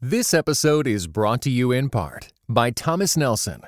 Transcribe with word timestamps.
This 0.00 0.32
episode 0.32 0.86
is 0.86 1.08
brought 1.08 1.42
to 1.42 1.50
you 1.50 1.72
in 1.72 1.90
part 1.90 2.32
by 2.48 2.70
Thomas 2.70 3.16
Nelson, 3.16 3.62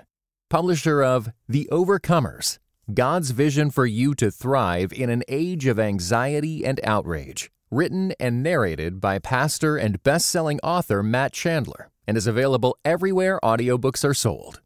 publisher 0.49 1.03
of 1.03 1.30
The 1.49 1.69
Overcomers 1.72 2.59
God's 2.95 3.33
Vision 3.33 3.69
for 3.69 3.85
You 3.85 4.14
to 4.14 4.30
Thrive 4.30 4.93
in 4.93 5.11
an 5.11 5.24
Age 5.27 5.66
of 5.66 5.80
Anxiety 5.80 6.64
and 6.64 6.79
Outrage, 6.85 7.51
written 7.69 8.12
and 8.21 8.45
narrated 8.45 9.01
by 9.01 9.19
pastor 9.19 9.77
and 9.77 10.01
best 10.04 10.29
selling 10.29 10.61
author 10.62 11.03
Matt 11.03 11.32
Chandler, 11.32 11.91
and 12.07 12.16
is 12.16 12.29
available 12.29 12.79
everywhere 12.85 13.41
audiobooks 13.43 14.05
are 14.05 14.15
sold. 14.15 14.61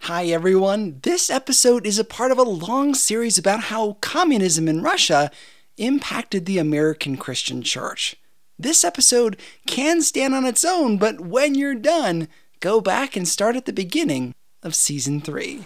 Hi, 0.00 0.26
everyone. 0.26 0.98
This 1.04 1.30
episode 1.30 1.86
is 1.86 2.00
a 2.00 2.04
part 2.04 2.32
of 2.32 2.38
a 2.38 2.42
long 2.42 2.92
series 2.92 3.38
about 3.38 3.60
how 3.60 3.98
communism 4.00 4.66
in 4.66 4.82
Russia 4.82 5.30
impacted 5.76 6.46
the 6.46 6.58
American 6.58 7.16
Christian 7.16 7.62
church. 7.62 8.16
This 8.60 8.84
episode 8.84 9.38
can 9.66 10.02
stand 10.02 10.34
on 10.34 10.44
its 10.44 10.66
own, 10.66 10.98
but 10.98 11.18
when 11.18 11.54
you're 11.54 11.74
done, 11.74 12.28
go 12.60 12.82
back 12.82 13.16
and 13.16 13.26
start 13.26 13.56
at 13.56 13.64
the 13.64 13.72
beginning 13.72 14.34
of 14.62 14.74
season 14.74 15.22
3. 15.22 15.64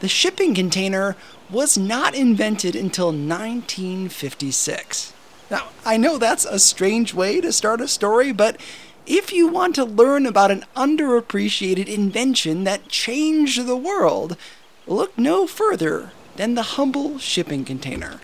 The 0.00 0.08
shipping 0.08 0.54
container 0.54 1.16
was 1.50 1.76
not 1.76 2.14
invented 2.14 2.74
until 2.74 3.08
1956. 3.08 5.12
Now, 5.50 5.68
I 5.84 5.98
know 5.98 6.16
that's 6.16 6.46
a 6.46 6.58
strange 6.58 7.12
way 7.12 7.42
to 7.42 7.52
start 7.52 7.82
a 7.82 7.88
story, 7.88 8.32
but 8.32 8.58
if 9.04 9.34
you 9.34 9.48
want 9.48 9.74
to 9.74 9.84
learn 9.84 10.24
about 10.24 10.50
an 10.50 10.64
underappreciated 10.74 11.88
invention 11.88 12.64
that 12.64 12.88
changed 12.88 13.66
the 13.66 13.76
world, 13.76 14.38
look 14.86 15.18
no 15.18 15.46
further 15.46 16.12
than 16.36 16.54
the 16.54 16.62
humble 16.62 17.18
shipping 17.18 17.64
container. 17.64 18.20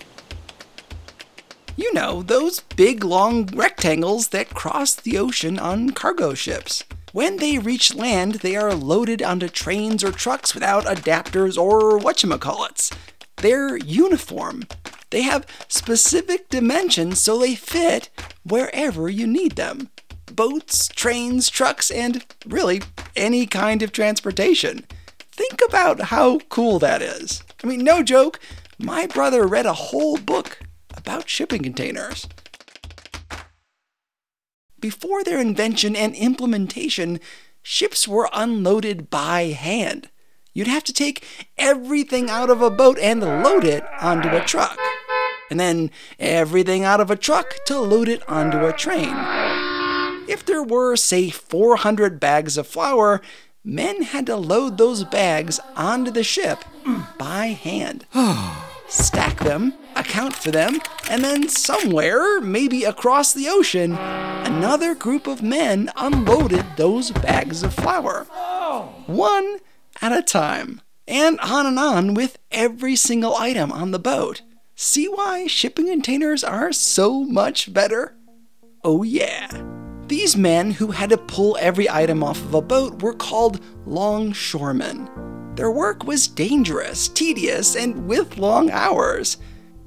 You 1.77 1.95
know, 1.95 2.23
those 2.23 2.60
big 2.60 3.04
long 3.04 3.46
rectangles 3.46 4.29
that 4.29 4.51
cross 4.51 4.95
the 4.95 5.16
ocean 5.16 5.59
on 5.59 5.90
cargo 5.90 6.35
ships. 6.35 6.85
When 7.12 7.38
they 7.38 7.59
reach 7.59 7.95
land, 7.95 8.35
they 8.37 8.54
are 8.54 8.74
loaded 8.74 9.23
onto 9.23 9.48
trains 9.48 10.04
or 10.04 10.12
trucks 10.12 10.54
without 10.54 10.85
adapters 10.85 11.57
or 11.57 11.98
whatchamacallits. 11.98 12.95
They're 13.37 13.76
uniform. 13.79 14.65
They 15.10 15.23
have 15.23 15.46
specific 15.68 16.48
dimensions 16.48 17.20
so 17.20 17.38
they 17.38 17.54
fit 17.54 18.10
wherever 18.45 19.09
you 19.09 19.26
need 19.26 19.57
them. 19.57 19.88
Boats, 20.26 20.87
trains, 20.88 21.48
trucks, 21.48 21.90
and 21.90 22.24
really 22.46 22.82
any 23.16 23.46
kind 23.46 23.82
of 23.82 23.90
transportation. 23.90 24.87
Think 25.32 25.60
about 25.66 26.01
how 26.01 26.38
cool 26.48 26.79
that 26.79 27.02
is. 27.02 27.42
I 27.63 27.66
mean, 27.66 27.85
no 27.85 28.03
joke, 28.03 28.41
my 28.79 29.07
brother 29.07 29.47
read 29.47 29.66
a 29.66 29.75
whole 29.75 30.16
book 30.16 30.61
about 30.97 31.29
shipping 31.29 31.63
containers. 31.63 32.27
Before 34.80 35.23
their 35.23 35.39
invention 35.39 35.95
and 35.95 36.15
implementation, 36.15 37.21
ships 37.63 38.09
were 38.09 38.31
unloaded 38.33 39.11
by 39.11 39.43
hand. 39.49 40.09
You'd 40.55 40.69
have 40.69 40.85
to 40.85 40.93
take 40.93 41.25
everything 41.59 42.31
out 42.31 42.49
of 42.49 42.63
a 42.63 42.71
boat 42.71 42.99
and 42.99 43.21
load 43.21 43.65
it 43.65 43.85
onto 44.01 44.29
a 44.31 44.45
truck. 44.45 44.79
And 45.51 45.61
then 45.61 45.91
everything 46.19 46.85
out 46.85 47.01
of 47.01 47.11
a 47.11 47.16
truck 47.16 47.55
to 47.66 47.79
load 47.79 48.09
it 48.09 48.27
onto 48.29 48.65
a 48.65 48.73
train. 48.73 49.15
If 50.29 50.45
there 50.47 50.63
were, 50.63 50.97
say, 50.97 51.29
400 51.29 52.19
bags 52.19 52.57
of 52.57 52.66
flour, 52.66 53.21
men 53.65 54.03
had 54.03 54.27
to 54.27 54.37
load 54.37 54.79
those 54.79 55.05
bags 55.05 55.61
onto 55.77 56.11
the 56.11 56.25
ship 56.25 56.65
by 57.19 57.47
hand. 57.47 58.07
Stack 58.89 59.39
them, 59.41 59.75
account 59.95 60.35
for 60.35 60.51
them, 60.51 60.80
and 61.09 61.23
then 61.23 61.49
somewhere, 61.49 62.41
maybe 62.41 62.85
across 62.85 63.33
the 63.33 63.49
ocean, 63.49 63.93
another 63.93 64.94
group 64.94 65.27
of 65.27 65.43
men 65.43 65.91
unloaded 65.97 66.65
those 66.76 67.12
bags 67.12 67.62
of 67.62 67.72
flour. 67.72 68.25
One 69.06 69.59
at 70.03 70.12
a 70.12 70.22
time. 70.22 70.81
And 71.06 71.41
on 71.41 71.66
and 71.66 71.78
on 71.78 72.15
with 72.15 72.38
every 72.53 72.94
single 72.94 73.34
item 73.37 73.72
on 73.72 73.91
the 73.91 73.99
boat. 73.99 74.43
See 74.76 75.06
why 75.06 75.47
shipping 75.47 75.87
containers 75.87 76.44
are 76.44 76.72
so 76.72 77.25
much 77.25 77.72
better? 77.72 78.15
Oh, 78.84 79.03
yeah. 79.03 79.79
These 80.10 80.37
men 80.37 80.72
who 80.72 80.91
had 80.91 81.10
to 81.10 81.16
pull 81.16 81.56
every 81.60 81.88
item 81.88 82.25
off 82.25 82.43
of 82.43 82.53
a 82.53 82.60
boat 82.60 83.00
were 83.00 83.15
called 83.15 83.60
longshoremen. 83.87 85.09
Their 85.54 85.71
work 85.71 86.03
was 86.03 86.26
dangerous, 86.26 87.06
tedious, 87.06 87.76
and 87.76 88.09
with 88.09 88.37
long 88.37 88.72
hours. 88.72 89.37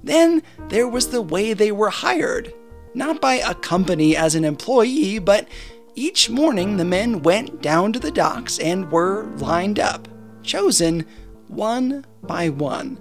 Then 0.01 0.41
there 0.69 0.87
was 0.87 1.07
the 1.07 1.21
way 1.21 1.51
they 1.51 1.73
were 1.73 1.89
hired. 1.89 2.53
Not 2.93 3.19
by 3.19 3.33
a 3.33 3.53
company 3.53 4.15
as 4.15 4.33
an 4.33 4.45
employee, 4.45 5.19
but 5.19 5.49
each 5.93 6.29
morning 6.29 6.77
the 6.77 6.85
men 6.85 7.21
went 7.21 7.61
down 7.61 7.91
to 7.91 7.99
the 7.99 8.09
docks 8.09 8.59
and 8.59 8.89
were 8.93 9.25
lined 9.39 9.77
up, 9.77 10.07
chosen 10.41 11.05
one 11.49 12.05
by 12.21 12.47
one. 12.47 12.97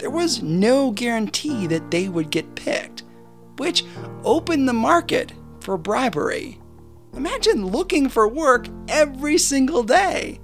There 0.00 0.10
was 0.10 0.42
no 0.42 0.90
guarantee 0.90 1.68
that 1.68 1.92
they 1.92 2.08
would 2.08 2.32
get 2.32 2.56
picked, 2.56 3.04
which 3.56 3.84
opened 4.24 4.68
the 4.68 4.72
market 4.72 5.32
for 5.66 5.76
bribery. 5.76 6.60
Imagine 7.12 7.66
looking 7.66 8.08
for 8.08 8.28
work 8.28 8.68
every 8.86 9.36
single 9.36 9.82
day. 9.82 10.38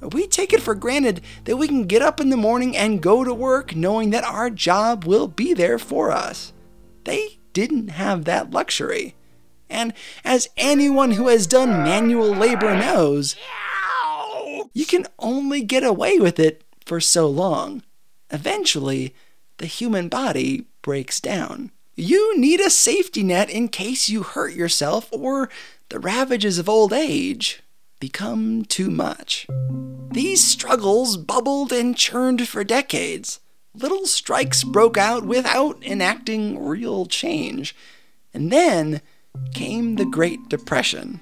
We 0.00 0.28
take 0.28 0.52
it 0.52 0.62
for 0.62 0.76
granted 0.76 1.20
that 1.46 1.56
we 1.56 1.66
can 1.66 1.88
get 1.88 2.00
up 2.00 2.20
in 2.20 2.30
the 2.30 2.36
morning 2.36 2.76
and 2.76 3.02
go 3.02 3.24
to 3.24 3.34
work 3.34 3.74
knowing 3.74 4.10
that 4.10 4.22
our 4.22 4.50
job 4.50 5.04
will 5.04 5.26
be 5.26 5.52
there 5.52 5.80
for 5.80 6.12
us. 6.12 6.52
They 7.02 7.40
didn't 7.52 7.88
have 7.88 8.24
that 8.26 8.52
luxury. 8.52 9.16
And 9.68 9.94
as 10.24 10.48
anyone 10.56 11.10
who 11.10 11.26
has 11.26 11.48
done 11.48 11.82
manual 11.82 12.30
labor 12.30 12.76
knows, 12.76 13.34
you 14.72 14.86
can 14.86 15.06
only 15.18 15.60
get 15.60 15.82
away 15.82 16.20
with 16.20 16.38
it 16.38 16.62
for 16.86 17.00
so 17.00 17.26
long. 17.26 17.82
Eventually, 18.30 19.12
the 19.56 19.66
human 19.66 20.08
body 20.08 20.68
breaks 20.82 21.18
down. 21.18 21.72
You 22.00 22.38
need 22.38 22.60
a 22.60 22.70
safety 22.70 23.24
net 23.24 23.50
in 23.50 23.66
case 23.66 24.08
you 24.08 24.22
hurt 24.22 24.52
yourself 24.52 25.08
or 25.10 25.50
the 25.88 25.98
ravages 25.98 26.56
of 26.56 26.68
old 26.68 26.92
age 26.92 27.60
become 27.98 28.64
too 28.64 28.88
much. 28.88 29.48
These 30.12 30.44
struggles 30.46 31.16
bubbled 31.16 31.72
and 31.72 31.96
churned 31.96 32.46
for 32.46 32.62
decades. 32.62 33.40
Little 33.74 34.06
strikes 34.06 34.62
broke 34.62 34.96
out 34.96 35.24
without 35.24 35.82
enacting 35.82 36.64
real 36.64 37.04
change. 37.06 37.74
And 38.32 38.52
then 38.52 39.00
came 39.52 39.96
the 39.96 40.06
Great 40.06 40.48
Depression. 40.48 41.20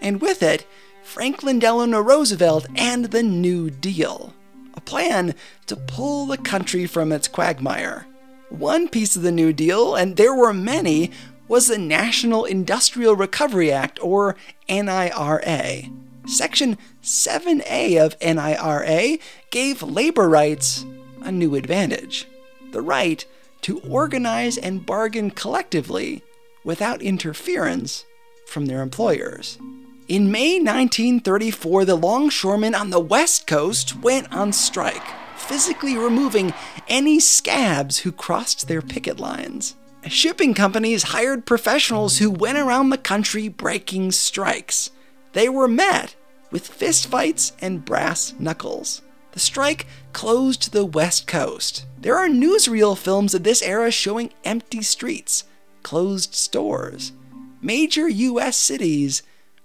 And 0.00 0.20
with 0.20 0.42
it, 0.42 0.66
Franklin 1.04 1.60
Delano 1.60 2.00
Roosevelt 2.00 2.66
and 2.74 3.04
the 3.04 3.22
New 3.22 3.70
Deal, 3.70 4.34
a 4.74 4.80
plan 4.80 5.36
to 5.66 5.76
pull 5.76 6.26
the 6.26 6.38
country 6.38 6.86
from 6.86 7.12
its 7.12 7.28
quagmire. 7.28 8.04
One 8.50 8.88
piece 8.88 9.14
of 9.14 9.22
the 9.22 9.32
New 9.32 9.52
Deal, 9.52 9.94
and 9.94 10.16
there 10.16 10.34
were 10.34 10.54
many, 10.54 11.10
was 11.48 11.66
the 11.66 11.78
National 11.78 12.46
Industrial 12.46 13.14
Recovery 13.14 13.70
Act, 13.70 13.98
or 14.02 14.36
NIRA. 14.68 15.90
Section 16.26 16.78
7A 17.02 18.04
of 18.04 18.16
NIRA 18.20 19.18
gave 19.50 19.82
labor 19.82 20.28
rights 20.28 20.84
a 21.22 21.32
new 21.32 21.54
advantage 21.54 22.26
the 22.70 22.80
right 22.82 23.24
to 23.62 23.80
organize 23.80 24.58
and 24.58 24.84
bargain 24.84 25.30
collectively 25.30 26.22
without 26.64 27.00
interference 27.00 28.04
from 28.46 28.66
their 28.66 28.82
employers. 28.82 29.58
In 30.06 30.30
May 30.30 30.58
1934, 30.58 31.86
the 31.86 31.96
longshoremen 31.96 32.74
on 32.74 32.90
the 32.90 33.00
West 33.00 33.46
Coast 33.46 33.96
went 34.00 34.30
on 34.32 34.52
strike 34.52 35.06
physically 35.48 35.96
removing 35.96 36.52
any 36.88 37.18
scabs 37.18 37.98
who 37.98 38.12
crossed 38.12 38.68
their 38.68 38.82
picket 38.82 39.18
lines. 39.18 39.74
Shipping 40.06 40.52
companies 40.54 41.04
hired 41.04 41.46
professionals 41.46 42.18
who 42.18 42.30
went 42.30 42.58
around 42.58 42.90
the 42.90 42.98
country 42.98 43.48
breaking 43.48 44.12
strikes. 44.12 44.90
They 45.32 45.48
were 45.48 45.66
met 45.66 46.14
with 46.50 46.70
fistfights 46.70 47.52
and 47.60 47.84
brass 47.84 48.34
knuckles. 48.38 49.02
The 49.32 49.40
strike 49.40 49.86
closed 50.12 50.72
the 50.72 50.84
West 50.84 51.26
Coast. 51.26 51.86
There 51.98 52.16
are 52.16 52.28
newsreel 52.28 52.96
films 52.96 53.34
of 53.34 53.42
this 53.42 53.62
era 53.62 53.90
showing 53.90 54.32
empty 54.44 54.82
streets, 54.82 55.44
closed 55.82 56.34
stores, 56.34 57.12
major 57.60 58.08
U.S. 58.08 58.56
cities 58.56 59.22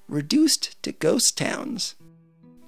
reduced 0.07 0.81
to 0.84 0.92
ghost 0.92 1.38
towns 1.38 1.96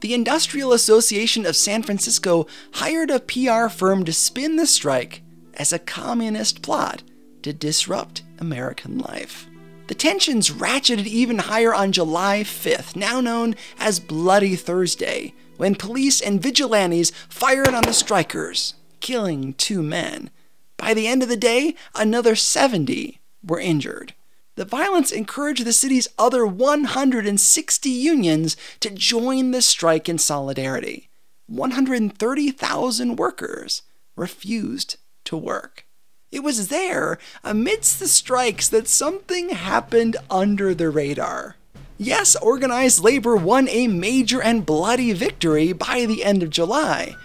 the 0.01 0.13
Industrial 0.13 0.73
Association 0.73 1.45
of 1.45 1.55
San 1.55 1.83
Francisco 1.83 2.47
hired 2.73 3.09
a 3.09 3.19
PR 3.19 3.67
firm 3.69 4.03
to 4.05 4.13
spin 4.13 4.55
the 4.55 4.67
strike 4.67 5.21
as 5.53 5.71
a 5.71 5.79
communist 5.79 6.61
plot 6.61 7.03
to 7.41 7.53
disrupt 7.53 8.23
American 8.39 8.99
life. 8.99 9.47
The 9.87 9.95
tensions 9.95 10.49
ratcheted 10.49 11.05
even 11.05 11.37
higher 11.37 11.73
on 11.73 11.91
July 11.91 12.41
5th, 12.43 12.95
now 12.95 13.21
known 13.21 13.55
as 13.79 13.99
Bloody 13.99 14.55
Thursday, 14.55 15.33
when 15.57 15.75
police 15.75 16.21
and 16.21 16.41
vigilantes 16.41 17.11
fired 17.29 17.73
on 17.73 17.83
the 17.83 17.93
strikers, 17.93 18.73
killing 18.99 19.53
two 19.53 19.83
men. 19.83 20.31
By 20.77 20.93
the 20.93 21.07
end 21.07 21.23
of 21.23 21.29
the 21.29 21.37
day, 21.37 21.75
another 21.93 22.35
70 22.35 23.19
were 23.43 23.59
injured. 23.59 24.13
The 24.55 24.65
violence 24.65 25.11
encouraged 25.11 25.65
the 25.65 25.73
city's 25.73 26.07
other 26.17 26.45
160 26.45 27.89
unions 27.89 28.55
to 28.79 28.89
join 28.89 29.51
the 29.51 29.61
strike 29.61 30.07
in 30.07 30.17
solidarity. 30.17 31.09
130,000 31.47 33.15
workers 33.17 33.81
refused 34.15 34.95
to 35.25 35.35
work. 35.35 35.85
It 36.31 36.41
was 36.41 36.69
there, 36.69 37.17
amidst 37.43 37.99
the 37.99 38.07
strikes, 38.07 38.69
that 38.69 38.87
something 38.87 39.49
happened 39.49 40.15
under 40.29 40.73
the 40.73 40.89
radar. 40.89 41.57
Yes, 41.97 42.35
organized 42.37 43.03
labor 43.03 43.35
won 43.35 43.67
a 43.69 43.87
major 43.87 44.41
and 44.41 44.65
bloody 44.65 45.11
victory 45.11 45.73
by 45.73 46.05
the 46.05 46.23
end 46.23 46.43
of 46.43 46.49
July, 46.49 47.15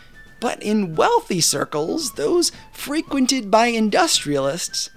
but 0.41 0.63
in 0.63 0.97
wealthy 0.97 1.41
circles, 1.41 2.13
those 2.13 2.51
frequented 2.73 3.51
by 3.51 3.67
industrialists, 3.67 4.91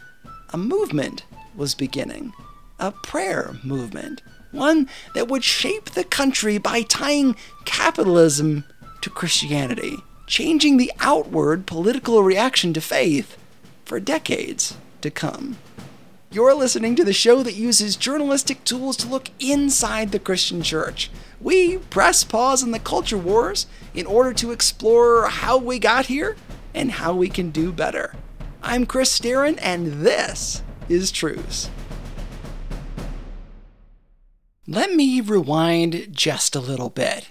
a 0.50 0.58
movement 0.58 1.24
was 1.56 1.76
beginning. 1.76 2.34
A 2.80 2.92
prayer 2.92 3.56
movement. 3.64 4.22
One 4.52 4.90
that 5.16 5.28
would 5.28 5.44
shape 5.44 5.92
the 5.92 6.04
country 6.04 6.58
by 6.58 6.84
tying 6.84 7.36
capitalism 7.66 8.66
to 9.02 9.10
Christianity, 9.10 9.98
changing 10.28 10.78
the 10.78 10.92
outward 11.00 11.66
political 11.66 12.24
reaction 12.24 12.74
to 12.74 12.82
faith 12.82 13.38
for 13.86 14.00
decades 14.00 14.78
to 15.02 15.10
come. 15.10 15.58
You're 16.32 16.56
listening 16.56 16.96
to 16.96 17.04
the 17.04 17.14
show 17.14 17.44
that 17.44 17.54
uses 17.54 17.96
journalistic 17.96 18.64
tools 18.64 18.98
to 18.98 19.08
look 19.08 19.30
inside 19.40 20.12
the 20.12 20.20
Christian 20.20 20.64
church. 20.64 21.12
We 21.40 21.78
press 21.78 22.24
pause 22.24 22.64
on 22.64 22.72
the 22.72 22.80
culture 22.80 23.18
wars 23.20 23.68
in 23.94 24.08
order 24.08 24.34
to 24.34 24.52
explore 24.52 25.28
how 25.28 25.58
we 25.58 25.78
got 25.78 26.08
here 26.08 26.36
and 26.74 26.94
how 26.94 27.14
we 27.14 27.30
can 27.30 27.52
do 27.52 27.72
better. 27.72 28.16
I'm 28.64 28.86
Chris 28.86 29.20
Staron, 29.20 29.60
and 29.62 30.06
this 30.06 30.64
is 30.94 31.12
Truce. 31.12 31.70
Let 34.68 34.94
me 34.94 35.22
rewind 35.22 36.10
just 36.12 36.56
a 36.56 36.60
little 36.60 36.90
bit. 36.90 37.30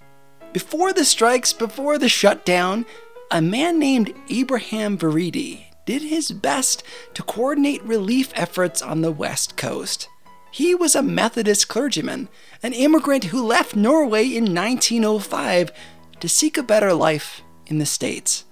Before 0.53 0.93
the 0.93 1.05
strikes, 1.05 1.53
before 1.53 1.97
the 1.97 2.09
shutdown, 2.09 2.85
a 3.31 3.41
man 3.41 3.79
named 3.79 4.13
Abraham 4.29 4.99
Vereide 4.99 5.65
did 5.87 6.03
his 6.03 6.33
best 6.33 6.83
to 7.15 7.23
coordinate 7.23 7.83
relief 7.85 8.33
efforts 8.35 8.83
on 8.83 9.01
the 9.01 9.13
West 9.13 9.57
Coast. 9.57 10.09
He 10.51 10.75
was 10.75 10.95
a 10.95 11.03
Methodist 11.03 11.69
clergyman, 11.69 12.29
an 12.63 12.73
immigrant 12.73 13.25
who 13.25 13.47
left 13.47 13.75
Norway 13.75 14.27
in 14.27 14.55
1905 14.55 15.73
to 16.21 16.29
seek 16.29 16.59
a 16.59 16.63
better 16.63 16.93
life 16.93 17.43
in 17.67 17.79
the 17.79 17.87
States. 17.87 18.45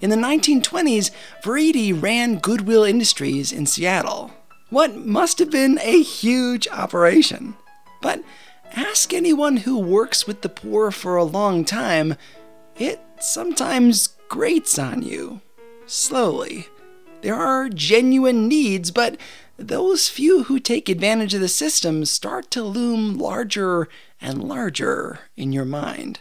In 0.00 0.10
the 0.10 0.16
1920s, 0.16 1.10
Vereide 1.42 2.02
ran 2.02 2.38
Goodwill 2.38 2.82
Industries 2.82 3.52
in 3.52 3.66
Seattle. 3.66 4.32
What 4.74 4.96
must 4.96 5.38
have 5.38 5.52
been 5.52 5.78
a 5.82 6.02
huge 6.02 6.66
operation. 6.66 7.54
But 8.02 8.24
ask 8.72 9.14
anyone 9.14 9.58
who 9.58 9.78
works 9.78 10.26
with 10.26 10.42
the 10.42 10.48
poor 10.48 10.90
for 10.90 11.14
a 11.14 11.22
long 11.22 11.64
time, 11.64 12.16
it 12.76 13.00
sometimes 13.20 14.16
grates 14.28 14.76
on 14.76 15.02
you. 15.02 15.42
Slowly. 15.86 16.66
There 17.22 17.36
are 17.36 17.68
genuine 17.68 18.48
needs, 18.48 18.90
but 18.90 19.16
those 19.56 20.08
few 20.08 20.42
who 20.42 20.58
take 20.58 20.88
advantage 20.88 21.34
of 21.34 21.40
the 21.40 21.46
system 21.46 22.04
start 22.04 22.50
to 22.50 22.64
loom 22.64 23.16
larger 23.16 23.86
and 24.20 24.42
larger 24.42 25.20
in 25.36 25.52
your 25.52 25.64
mind. 25.64 26.18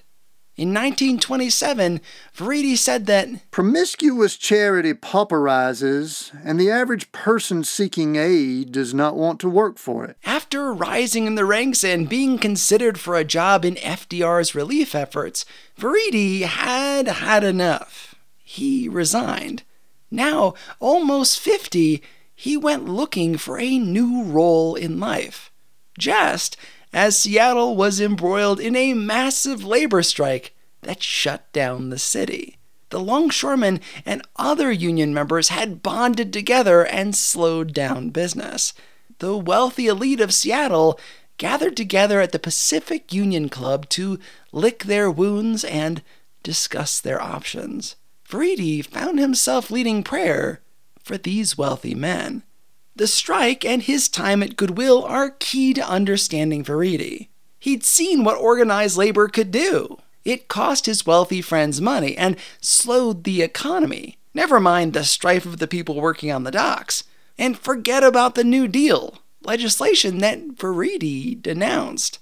In 0.56 0.70
1927, 0.70 2.00
Vereide 2.36 2.78
said 2.78 3.08
that 3.08 3.50
promiscuous 3.50 4.38
charity 4.38 4.94
pauperizes, 4.94 6.32
and 6.46 6.60
the 6.60 6.70
average 6.70 7.12
person 7.12 7.64
seeking 7.64 8.18
aid 8.18 8.72
does 8.72 8.94
not 8.94 9.16
want 9.16 9.40
to 9.40 9.50
work 9.50 9.80
for 9.80 10.06
it. 10.06 10.16
After 10.24 10.72
rising 10.72 11.26
in 11.26 11.34
the 11.34 11.46
ranks 11.46 11.84
and 11.84 12.08
being 12.08 12.38
considered 12.38 13.00
for 13.00 13.16
a 13.16 13.24
job 13.24 13.66
in 13.66 13.76
FDR's 13.76 14.54
relief 14.54 14.94
efforts, 14.94 15.44
Vereide 15.76 16.44
had 16.44 17.08
had 17.08 17.44
enough. 17.44 18.14
He 18.44 18.88
resigned. 18.88 19.64
Now, 20.12 20.54
almost 20.80 21.40
50, 21.40 22.04
he 22.36 22.58
went 22.58 22.88
looking 22.88 23.38
for 23.38 23.58
a 23.58 23.80
new 23.80 24.22
role 24.22 24.76
in 24.76 25.00
life. 25.00 25.52
Just 25.98 26.58
as 26.94 27.18
Seattle 27.18 27.76
was 27.76 28.00
embroiled 28.00 28.60
in 28.60 28.76
a 28.76 28.94
massive 28.94 29.64
labor 29.64 30.04
strike 30.04 30.56
that 30.82 31.02
shut 31.02 31.52
down 31.52 31.90
the 31.90 32.00
city. 32.00 32.58
The 32.90 33.00
longshoremen 33.00 33.82
and 34.06 34.22
other 34.36 34.72
union 34.72 35.14
members 35.14 35.50
had 35.50 35.82
bonded 35.82 36.32
together 36.32 36.86
and 36.86 37.16
slowed 37.16 37.74
down 37.74 38.10
business. 38.10 38.74
The 39.18 39.36
wealthy 39.36 39.88
elite 39.88 40.22
of 40.22 40.34
Seattle 40.34 41.00
gathered 41.38 41.76
together 41.76 42.22
at 42.22 42.32
the 42.32 42.40
Pacific 42.40 43.12
Union 43.12 43.50
Club 43.50 43.90
to 43.90 44.20
lick 44.52 44.84
their 44.84 45.10
wounds 45.10 45.64
and 45.64 46.04
discuss 46.44 47.00
their 47.00 47.20
options. 47.20 47.96
Vereide 48.30 48.86
found 48.86 49.20
himself 49.20 49.72
leading 49.72 50.04
prayer 50.04 50.62
for 51.02 51.18
these 51.18 51.58
wealthy 51.58 51.96
men. 51.96 52.44
The 52.96 53.08
strike 53.08 53.66
and 53.66 53.82
his 53.82 54.08
time 54.08 54.44
at 54.44 54.56
Goodwill 54.56 55.04
are 55.04 55.32
key 55.32 55.74
to 55.74 55.88
understanding 55.88 56.64
Vereide. 56.64 57.28
He'd 57.60 57.84
seen 57.84 58.24
what 58.24 58.38
organized 58.38 58.98
labor 58.98 59.28
could 59.28 59.50
do. 59.50 59.98
It 60.24 60.48
cost 60.48 60.86
his 60.86 61.06
wealthy 61.06 61.42
friends 61.42 61.82
money 61.82 62.16
and 62.16 62.38
slowed 62.62 63.24
the 63.24 63.42
economy. 63.42 64.20
Never 64.36 64.60
mind 64.60 64.94
the 64.94 65.04
strife 65.04 65.46
of 65.46 65.58
the 65.58 65.68
people 65.68 65.96
working 65.96 66.32
on 66.32 66.44
the 66.44 66.52
docks. 66.52 67.04
And 67.38 67.58
forget 67.58 68.04
about 68.04 68.36
the 68.36 68.44
New 68.44 68.68
Deal, 68.68 69.18
legislation 69.44 70.20
that 70.20 70.56
Vereide 70.56 71.42
denounced. 71.42 72.20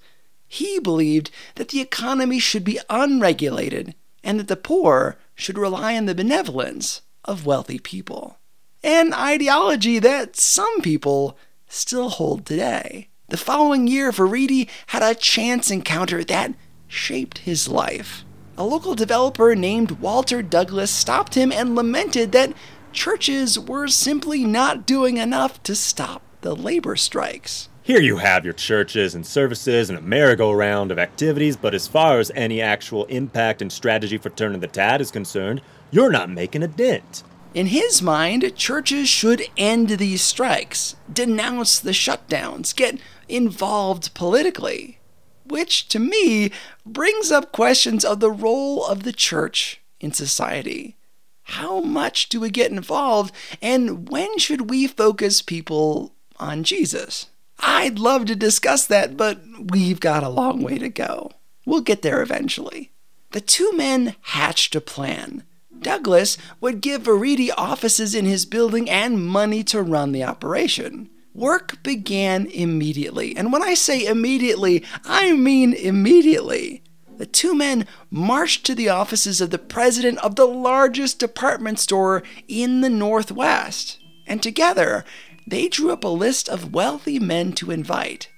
He 0.47 0.79
believed 0.79 1.31
that 1.56 1.69
the 1.69 1.81
economy 1.81 2.39
should 2.39 2.63
be 2.63 2.79
unregulated 2.89 3.94
and 4.23 4.39
that 4.39 4.47
the 4.47 4.56
poor 4.56 5.18
should 5.35 5.57
rely 5.57 5.97
on 5.97 6.06
the 6.06 6.15
benevolence 6.15 7.01
of 7.25 7.45
wealthy 7.45 7.77
people 7.77 8.38
an 8.83 9.13
ideology 9.13 10.00
that 10.00 10.36
some 10.36 10.81
people 10.81 11.38
still 11.68 12.10
hold 12.10 12.45
today. 12.45 13.10
The 13.30 13.38
following 13.38 13.88
year, 13.88 14.12
Vereide 14.12 14.69
had 14.88 15.04
a 15.04 15.16
chance 15.16 15.72
encounter 15.72 16.24
that 16.24 16.54
shaped 16.88 17.39
his 17.39 17.68
life. 17.68 18.24
A 18.57 18.66
local 18.66 18.95
developer 18.95 19.56
named 19.56 19.92
Walter 19.92 20.42
Douglas 20.42 20.92
stopped 20.92 21.36
him 21.36 21.51
and 21.51 21.75
lamented 21.75 22.31
that 22.33 22.54
churches 22.92 23.57
were 23.57 23.88
simply 23.88 24.44
not 24.44 24.86
doing 24.86 25.18
enough 25.18 25.64
to 25.64 25.76
stop 25.76 26.21
the 26.42 26.56
labor 26.56 26.95
strikes. 26.95 27.69
Here 27.83 28.02
you 28.02 28.18
have 28.18 28.44
your 28.44 28.54
churches 28.54 29.16
and 29.16 29.26
services 29.26 29.90
and 29.90 29.97
a 29.97 30.02
merry-go-round 30.02 30.92
of 30.92 31.00
activities, 31.00 31.56
but 31.56 31.73
as 31.73 31.88
far 31.88 32.19
as 32.19 32.31
any 32.35 32.61
actual 32.61 33.06
impact 33.06 33.61
and 33.61 33.71
strategy 33.71 34.18
for 34.18 34.30
turning 34.30 34.59
the 34.59 34.68
tide 34.68 35.02
is 35.02 35.09
concerned, 35.09 35.61
you're 35.90 36.11
not 36.11 36.30
making 36.30 36.64
a 36.64 36.68
dent. 36.68 37.23
In 37.54 37.68
his 37.68 38.02
mind, 38.02 38.56
churches 38.56 39.10
should 39.10 39.44
end 39.58 39.90
these 39.90 40.22
strikes, 40.22 40.96
denounce 41.12 41.80
the 41.80 41.92
shutdowns, 41.92 42.74
get 42.74 43.00
involved 43.28 44.14
politically. 44.14 45.00
Which, 45.46 45.90
to 45.90 46.00
me, 46.00 46.52
brings 46.86 47.30
up 47.30 47.52
questions 47.52 48.06
of 48.06 48.22
the 48.22 48.31
role 48.31 48.86
of 48.86 49.04
the 49.04 49.12
church 49.12 49.81
in 50.00 50.14
society. 50.14 50.96
How 51.44 51.81
much 51.81 52.30
do 52.30 52.40
we 52.40 52.50
get 52.50 52.72
involved, 52.72 53.36
and 53.62 54.08
when 54.08 54.38
should 54.38 54.70
we 54.70 54.88
focus 54.88 55.42
people 55.42 56.14
on 56.38 56.64
Jesus? 56.64 57.28
I'd 57.60 58.00
love 58.00 58.26
to 58.26 58.36
discuss 58.36 58.88
that, 58.88 59.18
but 59.18 59.42
we've 59.60 60.00
got 60.00 60.24
a 60.24 60.30
long 60.30 60.64
way 60.64 60.78
to 60.78 60.88
go. 60.88 61.31
We'll 61.66 61.81
get 61.81 62.02
there 62.02 62.22
eventually. 62.22 62.92
The 63.31 63.42
two 63.42 63.74
men 63.74 64.16
hatched 64.22 64.74
a 64.76 64.81
plan 64.81 65.44
Douglas 65.81 66.38
would 66.59 66.81
give 66.81 67.04
Vereide 67.04 67.52
offices 67.57 68.16
in 68.16 68.26
his 68.26 68.45
building 68.45 68.90
and 68.90 69.26
money 69.26 69.64
to 69.66 69.81
run 69.81 70.11
the 70.11 70.23
operation. 70.23 71.09
Work 71.33 71.81
began 71.81 72.45
immediately, 72.47 73.35
and 73.35 73.52
when 73.54 73.64
I 73.64 73.73
say 73.73 74.06
immediately, 74.06 74.83
I 75.06 75.33
mean 75.33 75.73
immediately. 75.73 76.83
The 77.18 77.26
two 77.26 77.56
men 77.56 77.88
marched 78.09 78.66
to 78.66 78.76
the 78.76 78.90
offices 78.90 79.42
of 79.42 79.50
the 79.50 79.59
president 79.59 80.18
of 80.19 80.35
the 80.35 80.47
largest 80.47 81.19
department 81.19 81.80
store 81.80 82.23
in 82.47 82.81
the 82.81 82.90
Northwest, 82.90 84.00
and 84.28 84.42
together 84.42 85.06
they 85.47 85.68
drew 85.68 85.92
up 85.92 86.04
a 86.04 86.09
list 86.09 86.50
of 86.50 86.73
wealthy 86.73 87.19
men 87.19 87.54
to 87.54 87.71
invite 87.71 88.30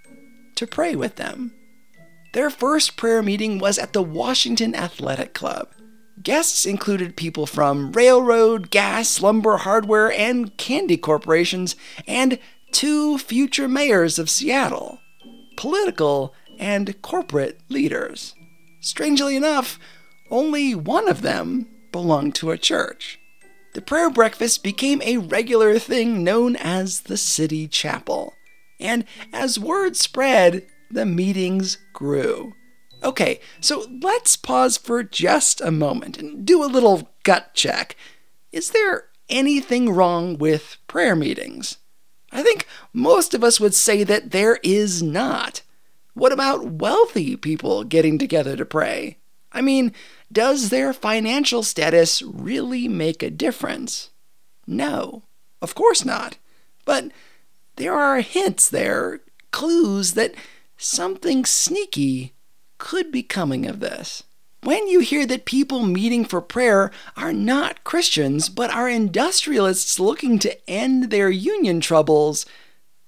to 0.55 0.67
pray 0.67 0.95
with 0.95 1.15
them. 1.15 1.53
Their 2.33 2.49
first 2.49 2.95
prayer 2.95 3.21
meeting 3.21 3.57
was 3.59 3.77
at 3.77 3.93
the 3.93 4.01
Washington 4.01 4.75
Athletic 4.75 5.33
Club. 5.33 5.69
Guests 6.23 6.65
included 6.65 7.17
people 7.17 7.45
from 7.45 7.91
railroad, 7.91 8.69
gas, 8.71 9.21
lumber, 9.21 9.57
hardware, 9.57 10.11
and 10.11 10.55
candy 10.57 10.95
corporations, 10.95 11.75
and 12.07 12.39
two 12.71 13.17
future 13.17 13.67
mayors 13.67 14.17
of 14.17 14.29
Seattle, 14.29 14.99
political 15.57 16.33
and 16.57 17.01
corporate 17.01 17.59
leaders. 17.69 18.35
Strangely 18.79 19.35
enough, 19.35 19.77
only 20.29 20.73
one 20.73 21.09
of 21.09 21.21
them 21.21 21.67
belonged 21.91 22.35
to 22.35 22.51
a 22.51 22.57
church. 22.57 23.19
the 23.73 23.81
prayer 23.81 24.09
breakfast 24.09 24.63
became 24.63 25.01
a 25.01 25.17
regular 25.17 25.79
thing 25.79 26.23
known 26.23 26.55
as 26.55 27.01
the 27.01 27.17
City 27.17 27.67
Chapel. 27.67 28.33
And 28.79 29.03
as 29.33 29.59
word 29.59 29.95
spread, 29.95 30.65
the 30.91 31.05
meetings 31.05 31.77
grew. 31.91 32.53
Okay, 33.03 33.41
so 33.59 33.85
let's 34.01 34.37
pause 34.37 34.77
for 34.77 35.03
just 35.03 35.59
a 35.59 35.71
moment 35.71 36.17
and 36.17 36.45
do 36.45 36.63
a 36.63 36.65
little 36.65 37.09
gut 37.23 37.53
check. 37.53 37.97
Is 38.51 38.71
there 38.71 39.05
anything 39.29 39.89
wrong 39.91 40.37
with 40.37 40.77
prayer 40.87 41.15
meetings? 41.15 41.77
I 42.31 42.43
think 42.43 42.65
most 42.93 43.33
of 43.33 43.43
us 43.43 43.59
would 43.59 43.75
say 43.75 44.03
that 44.05 44.31
there 44.31 44.57
is 44.63 45.03
not. 45.03 45.63
What 46.13 46.31
about 46.31 46.65
wealthy 46.65 47.35
people 47.35 47.83
getting 47.83 48.17
together 48.17 48.55
to 48.55 48.65
pray? 48.65 49.17
I 49.51 49.61
mean, 49.61 49.91
does 50.31 50.69
their 50.69 50.93
financial 50.93 51.61
status 51.61 52.21
really 52.21 52.87
make 52.87 53.21
a 53.21 53.29
difference? 53.29 54.11
No, 54.65 55.23
of 55.61 55.75
course 55.75 56.05
not. 56.05 56.37
But 56.85 57.11
there 57.75 57.93
are 57.93 58.21
hints 58.21 58.69
there, 58.69 59.19
clues 59.51 60.13
that 60.13 60.33
something 60.77 61.45
sneaky 61.45 62.33
could 62.83 63.13
be 63.13 63.23
coming 63.23 63.65
of 63.65 63.79
this. 63.79 64.23
When 64.61 64.89
you 64.89 64.99
hear 64.99 65.25
that 65.27 65.45
people 65.45 65.85
meeting 65.85 66.25
for 66.25 66.41
prayer 66.41 66.91
are 67.15 67.31
not 67.31 67.85
Christians 67.85 68.49
but 68.49 68.71
are 68.71 68.89
industrialists 68.89 70.01
looking 70.01 70.37
to 70.39 70.69
end 70.69 71.09
their 71.09 71.29
union 71.29 71.79
troubles, 71.79 72.45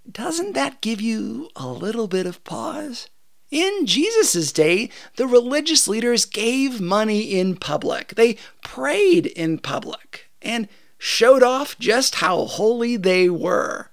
doesn't 0.10 0.53
that 0.53 0.79
give 0.79 1.01
you 1.01 1.50
a 1.58 1.67
little 1.67 2.08
bit 2.08 2.25
of 2.25 2.41
pause? 2.46 3.10
In 3.51 3.86
Jesus' 3.86 4.53
day, 4.53 4.89
the 5.17 5.27
religious 5.27 5.89
leaders 5.89 6.24
gave 6.24 6.79
money 6.79 7.38
in 7.38 7.58
public. 7.58 8.15
They 8.15 8.38
prayed 8.63 9.25
in 9.25 9.60
public 9.60 10.29
and 10.41 10.70
showed 10.98 11.44
off 11.44 11.77
just 11.79 12.15
how 12.15 12.46
holy 12.46 12.96
they 12.96 13.29
were. 13.29 13.89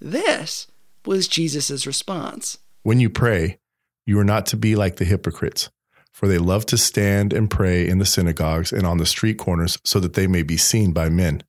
This 0.00 0.66
was 1.04 1.28
Jesus' 1.28 1.86
response. 1.86 2.56
When 2.84 3.00
you 3.00 3.10
pray, 3.10 3.58
you 4.06 4.18
are 4.18 4.24
not 4.24 4.46
to 4.46 4.56
be 4.56 4.76
like 4.76 4.96
the 4.96 5.04
hypocrites, 5.04 5.68
for 6.12 6.28
they 6.28 6.38
love 6.38 6.64
to 6.66 6.78
stand 6.78 7.32
and 7.32 7.50
pray 7.50 7.86
in 7.86 7.98
the 7.98 8.06
synagogues 8.06 8.72
and 8.72 8.86
on 8.86 8.98
the 8.98 9.04
street 9.04 9.36
corners 9.36 9.78
so 9.84 10.00
that 10.00 10.14
they 10.14 10.26
may 10.26 10.42
be 10.42 10.56
seen 10.56 10.92
by 10.92 11.08
men. 11.08 11.42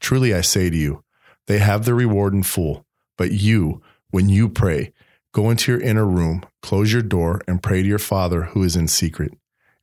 Truly 0.00 0.34
I 0.34 0.42
say 0.42 0.68
to 0.68 0.76
you, 0.76 1.04
they 1.46 1.58
have 1.58 1.84
the 1.84 1.94
reward 1.94 2.34
in 2.34 2.42
full. 2.42 2.84
But 3.16 3.32
you, 3.32 3.82
when 4.10 4.28
you 4.28 4.48
pray, 4.48 4.92
go 5.32 5.50
into 5.50 5.72
your 5.72 5.80
inner 5.80 6.06
room, 6.06 6.44
close 6.62 6.92
your 6.92 7.02
door, 7.02 7.40
and 7.46 7.62
pray 7.62 7.82
to 7.82 7.88
your 7.88 7.98
Father 7.98 8.42
who 8.42 8.62
is 8.62 8.76
in 8.76 8.88
secret. 8.88 9.32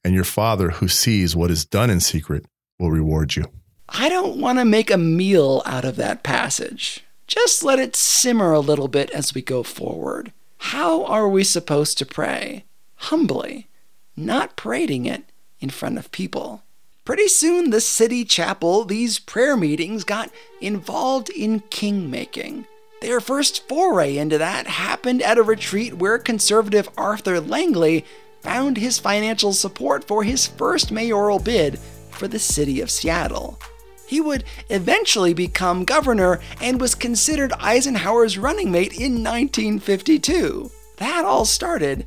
And 0.03 0.13
your 0.13 0.23
Father 0.23 0.71
who 0.71 0.87
sees 0.87 1.35
what 1.35 1.51
is 1.51 1.65
done 1.65 1.89
in 1.89 1.99
secret 1.99 2.45
will 2.79 2.91
reward 2.91 3.35
you. 3.35 3.45
I 3.89 4.09
don't 4.09 4.39
want 4.39 4.59
to 4.59 4.65
make 4.65 4.91
a 4.91 4.97
meal 4.97 5.61
out 5.65 5.85
of 5.85 5.95
that 5.95 6.23
passage. 6.23 7.03
Just 7.25 7.63
let 7.63 7.79
it 7.79 7.95
simmer 7.95 8.53
a 8.53 8.59
little 8.59 8.87
bit 8.87 9.09
as 9.11 9.33
we 9.33 9.41
go 9.41 9.63
forward. 9.63 10.33
How 10.59 11.05
are 11.05 11.27
we 11.27 11.43
supposed 11.43 11.97
to 11.97 12.05
pray? 12.05 12.65
Humbly, 12.95 13.67
not 14.15 14.55
parading 14.55 15.05
it 15.05 15.23
in 15.59 15.69
front 15.69 15.97
of 15.97 16.11
people. 16.11 16.63
Pretty 17.05 17.27
soon, 17.27 17.69
the 17.69 17.79
city 17.79 18.25
chapel, 18.25 18.83
these 18.83 19.17
prayer 19.17 19.55
meetings, 19.55 20.03
got 20.03 20.29
involved 20.59 21.29
in 21.29 21.61
king 21.69 22.11
making. 22.11 22.65
Their 23.01 23.21
first 23.21 23.67
foray 23.69 24.17
into 24.17 24.37
that 24.39 24.67
happened 24.67 25.21
at 25.21 25.37
a 25.37 25.43
retreat 25.43 25.93
where 25.93 26.17
conservative 26.17 26.89
Arthur 26.97 27.39
Langlie 27.39 28.03
found 28.41 28.77
his 28.77 28.99
financial 28.99 29.53
support 29.53 30.03
for 30.03 30.23
his 30.23 30.47
first 30.47 30.91
mayoral 30.91 31.39
bid 31.39 31.79
for 32.11 32.27
the 32.27 32.39
city 32.39 32.81
of 32.81 32.89
Seattle. 32.89 33.59
He 34.07 34.21
would 34.21 34.45
eventually 34.69 35.33
become 35.33 35.83
governor 35.83 36.39
and 36.61 36.79
was 36.79 36.95
considered 36.95 37.51
Eisenhower's 37.59 38.37
running 38.37 38.71
mate 38.71 38.93
in 38.93 39.23
1952. 39.23 40.71
That 40.97 41.25
all 41.25 41.45
started 41.45 42.05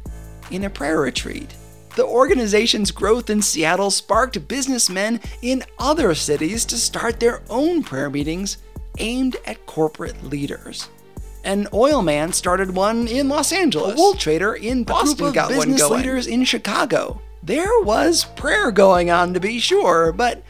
in 0.51 0.65
a 0.65 0.71
prayer 0.71 1.01
retreat. 1.01 1.55
The 1.97 2.07
organization's 2.07 2.91
growth 2.91 3.29
in 3.29 3.43
Seattle 3.43 3.91
sparked 3.91 4.49
businessmen 4.49 5.21
in 5.43 5.63
other 5.79 6.15
cities 6.15 6.65
to 6.67 6.77
start 6.77 7.21
their 7.21 7.43
own 7.51 7.83
prayer 7.83 8.09
meetings 8.09 8.59
aimed 8.99 9.37
at 9.45 9.67
corporate 9.67 10.25
leaders. 10.25 10.89
An 11.45 11.69
oil 11.73 12.03
man 12.03 12.33
started 12.33 12.75
one 12.75 13.09
in 13.09 13.29
Los 13.29 13.53
Angeles. 13.53 13.95
A 13.95 13.97
wool 13.97 14.15
trader 14.15 14.55
in 14.55 14.85
Boston 14.85 15.33
got 15.33 15.49
business 15.49 15.83
one 15.83 15.89
going. 15.91 16.01
leaders 16.01 16.27
in 16.27 16.45
Chicago. 16.45 17.21
There 17.43 17.81
was 17.83 18.25
prayer 18.37 18.71
going 18.71 19.11
on 19.11 19.35
to 19.35 19.41
be 19.41 19.59
sure, 19.59 20.13
but 20.13 20.43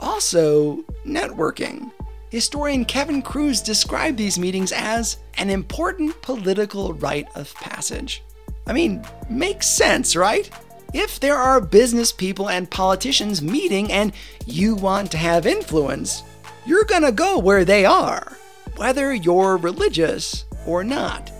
also 0.00 0.84
networking. 1.06 1.90
Historian 2.30 2.84
Kevin 2.84 3.22
Kruse 3.22 3.62
described 3.62 4.18
these 4.18 4.38
meetings 4.38 4.72
as 4.72 5.16
an 5.38 5.48
important 5.48 6.20
political 6.20 6.92
rite 6.94 7.28
of 7.34 7.54
passage. 7.54 8.22
I 8.66 8.74
mean, 8.74 9.02
makes 9.30 9.66
sense, 9.66 10.14
right? 10.14 10.50
If 10.92 11.20
there 11.20 11.36
are 11.36 11.60
business 11.60 12.12
people 12.12 12.48
and 12.50 12.70
politicians 12.70 13.42
meeting 13.42 13.90
and 13.90 14.12
you 14.46 14.74
want 14.74 15.10
to 15.12 15.18
have 15.18 15.46
influence, 15.46 16.22
you're 16.66 16.84
gonna 16.84 17.12
go 17.12 17.38
where 17.38 17.64
they 17.64 17.84
are, 17.86 18.36
whether 18.76 19.14
you're 19.14 19.56
religious 19.56 20.44
or 20.66 20.84
not. 20.84 21.30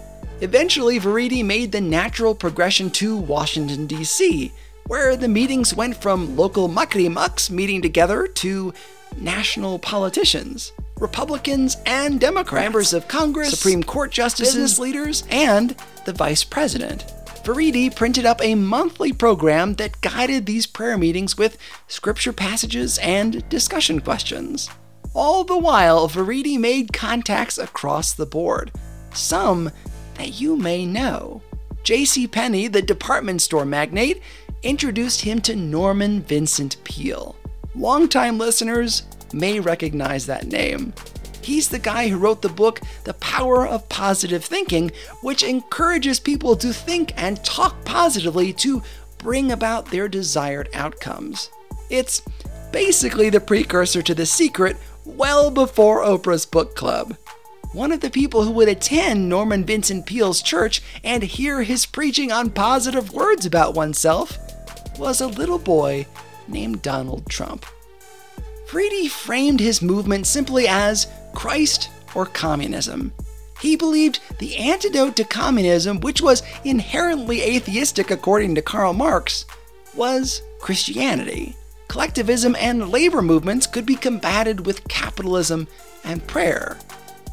Eventually, 0.40 1.00
Vereide 1.00 1.44
made 1.44 1.72
the 1.72 1.80
natural 1.80 2.34
progression 2.34 2.90
to 2.92 3.16
Washington, 3.16 3.86
D.C., 3.86 4.52
where 4.88 5.16
the 5.16 5.28
meetings 5.28 5.74
went 5.74 5.94
from 5.94 6.34
local 6.34 6.68
muckety 6.68 7.12
mucks 7.12 7.50
meeting 7.50 7.82
together 7.82 8.26
to 8.26 8.72
national 9.18 9.78
politicians, 9.78 10.72
Republicans 10.98 11.76
and 11.86 12.18
Democrats, 12.18 12.64
members 12.64 12.92
of 12.94 13.06
Congress, 13.06 13.50
Supreme 13.50 13.82
Court 13.82 14.10
justices, 14.10 14.54
business 14.54 14.78
leaders, 14.78 15.24
and 15.30 15.76
the 16.06 16.12
vice 16.12 16.42
president. 16.42 17.04
Vereide 17.44 17.94
printed 17.94 18.26
up 18.26 18.42
a 18.42 18.54
monthly 18.54 19.12
program 19.12 19.74
that 19.74 20.00
guided 20.00 20.46
these 20.46 20.66
prayer 20.66 20.98
meetings 20.98 21.38
with 21.38 21.58
scripture 21.86 22.32
passages 22.32 22.98
and 22.98 23.46
discussion 23.48 24.00
questions. 24.00 24.68
All 25.14 25.44
the 25.44 25.58
while, 25.58 26.08
Vereide 26.08 26.58
made 26.58 26.92
contacts 26.92 27.58
across 27.58 28.12
the 28.12 28.26
board, 28.26 28.72
some 29.12 29.70
that 30.14 30.40
you 30.40 30.56
may 30.56 30.84
know. 30.84 31.42
J.C. 31.84 32.26
Penney, 32.26 32.68
the 32.68 32.82
department 32.82 33.40
store 33.40 33.64
magnate, 33.64 34.20
introduced 34.62 35.22
him 35.22 35.40
to 35.42 35.56
Norman 35.56 36.22
Vincent 36.22 36.82
Peale. 36.84 37.36
Longtime 37.74 38.38
listeners 38.38 39.04
may 39.32 39.60
recognize 39.60 40.26
that 40.26 40.46
name. 40.46 40.92
He's 41.42 41.68
the 41.68 41.78
guy 41.78 42.08
who 42.08 42.18
wrote 42.18 42.42
the 42.42 42.48
book 42.48 42.80
The 43.04 43.14
Power 43.14 43.66
of 43.66 43.88
Positive 43.88 44.44
Thinking, 44.44 44.90
which 45.22 45.42
encourages 45.42 46.20
people 46.20 46.56
to 46.56 46.72
think 46.72 47.12
and 47.16 47.42
talk 47.44 47.84
positively 47.84 48.52
to 48.54 48.82
bring 49.18 49.50
about 49.50 49.86
their 49.86 50.08
desired 50.08 50.68
outcomes. 50.74 51.50
It's 51.88 52.22
basically 52.70 53.30
the 53.30 53.40
precursor 53.40 54.02
to 54.02 54.14
The 54.14 54.26
Secret 54.26 54.76
well 55.04 55.50
before 55.50 56.04
Oprah's 56.04 56.44
book 56.44 56.74
club. 56.74 57.16
One 57.72 57.92
of 57.92 58.00
the 58.00 58.10
people 58.10 58.42
who 58.42 58.50
would 58.52 58.68
attend 58.68 59.28
Norman 59.28 59.64
Vincent 59.64 60.06
Peale's 60.06 60.42
church 60.42 60.82
and 61.04 61.22
hear 61.22 61.62
his 61.62 61.86
preaching 61.86 62.32
on 62.32 62.50
positive 62.50 63.12
words 63.12 63.46
about 63.46 63.74
oneself 63.74 64.38
was 64.98 65.20
a 65.20 65.26
little 65.26 65.58
boy 65.58 66.06
named 66.48 66.82
Donald 66.82 67.26
Trump. 67.28 67.64
Vereide 68.68 69.08
framed 69.08 69.60
his 69.60 69.80
movement 69.80 70.26
simply 70.26 70.68
as 70.68 71.06
Christ 71.34 71.90
or 72.14 72.26
communism. 72.26 73.12
He 73.60 73.76
believed 73.76 74.20
the 74.38 74.56
antidote 74.56 75.16
to 75.16 75.24
communism, 75.24 76.00
which 76.00 76.20
was 76.20 76.42
inherently 76.64 77.42
atheistic 77.42 78.10
according 78.10 78.54
to 78.54 78.62
Karl 78.62 78.92
Marx, 78.92 79.46
was 79.94 80.42
Christianity. 80.60 81.56
Collectivism 81.88 82.54
and 82.56 82.90
labor 82.90 83.22
movements 83.22 83.66
could 83.66 83.86
be 83.86 83.96
combated 83.96 84.66
with 84.66 84.86
capitalism 84.88 85.66
and 86.04 86.26
prayer. 86.26 86.76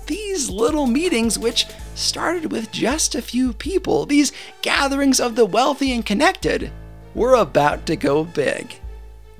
These 0.07 0.49
little 0.49 0.87
meetings, 0.87 1.37
which 1.37 1.67
started 1.95 2.51
with 2.51 2.71
just 2.71 3.15
a 3.15 3.21
few 3.21 3.53
people, 3.53 4.05
these 4.05 4.31
gatherings 4.61 5.19
of 5.19 5.35
the 5.35 5.45
wealthy 5.45 5.91
and 5.91 6.05
connected, 6.05 6.71
were 7.15 7.33
about 7.33 7.87
to 7.87 7.95
go 7.95 8.23
big. 8.23 8.79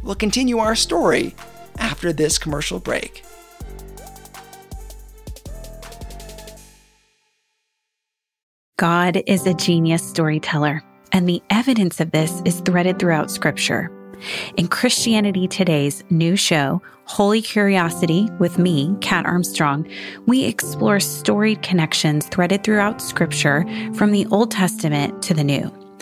We'll 0.02 0.16
continue 0.16 0.58
our 0.58 0.76
story 0.76 1.36
after 1.78 2.14
this 2.14 2.38
commercial 2.38 2.80
break. 2.80 3.24
God 8.78 9.22
is 9.26 9.48
a 9.48 9.54
genius 9.54 10.08
storyteller, 10.08 10.84
and 11.12 11.30
the 11.30 11.42
evidence 11.50 12.00
of 12.00 12.12
this 12.12 12.42
is 12.44 12.60
threaded 12.62 13.00
throughout 13.00 13.32
Scripture. 13.32 13.90
In 14.58 14.68
Christianity 14.68 15.48
Today's 15.48 16.04
new 16.10 16.36
show, 16.36 16.82
Holy 17.06 17.42
Curiosity, 17.42 18.28
with 18.40 18.58
me, 18.58 18.96
Kat 19.00 19.26
Armstrong, 19.26 19.88
we 20.26 20.44
explore 20.44 21.00
storied 21.00 21.62
connections 21.62 22.28
threaded 22.28 22.64
throughout 22.64 23.02
Scripture 23.02 23.66
from 23.94 24.12
the 24.12 24.26
Old 24.28 24.52
Testament 24.52 25.22
to 25.24 25.34
the 25.34 25.44
New. 25.44 25.85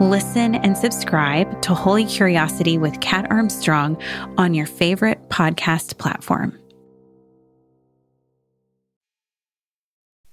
Listen 0.00 0.56
and 0.56 0.76
subscribe 0.76 1.62
to 1.62 1.72
Holy 1.72 2.04
Curiosity 2.04 2.78
with 2.78 3.00
Kat 3.00 3.30
Armstrong 3.30 3.96
on 4.36 4.52
your 4.52 4.66
favorite 4.66 5.28
podcast 5.28 5.98
platform. 5.98 6.58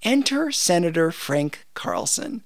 Enter 0.02 0.52
Senator 0.52 1.12
Frank 1.12 1.68
Carlson. 1.76 2.44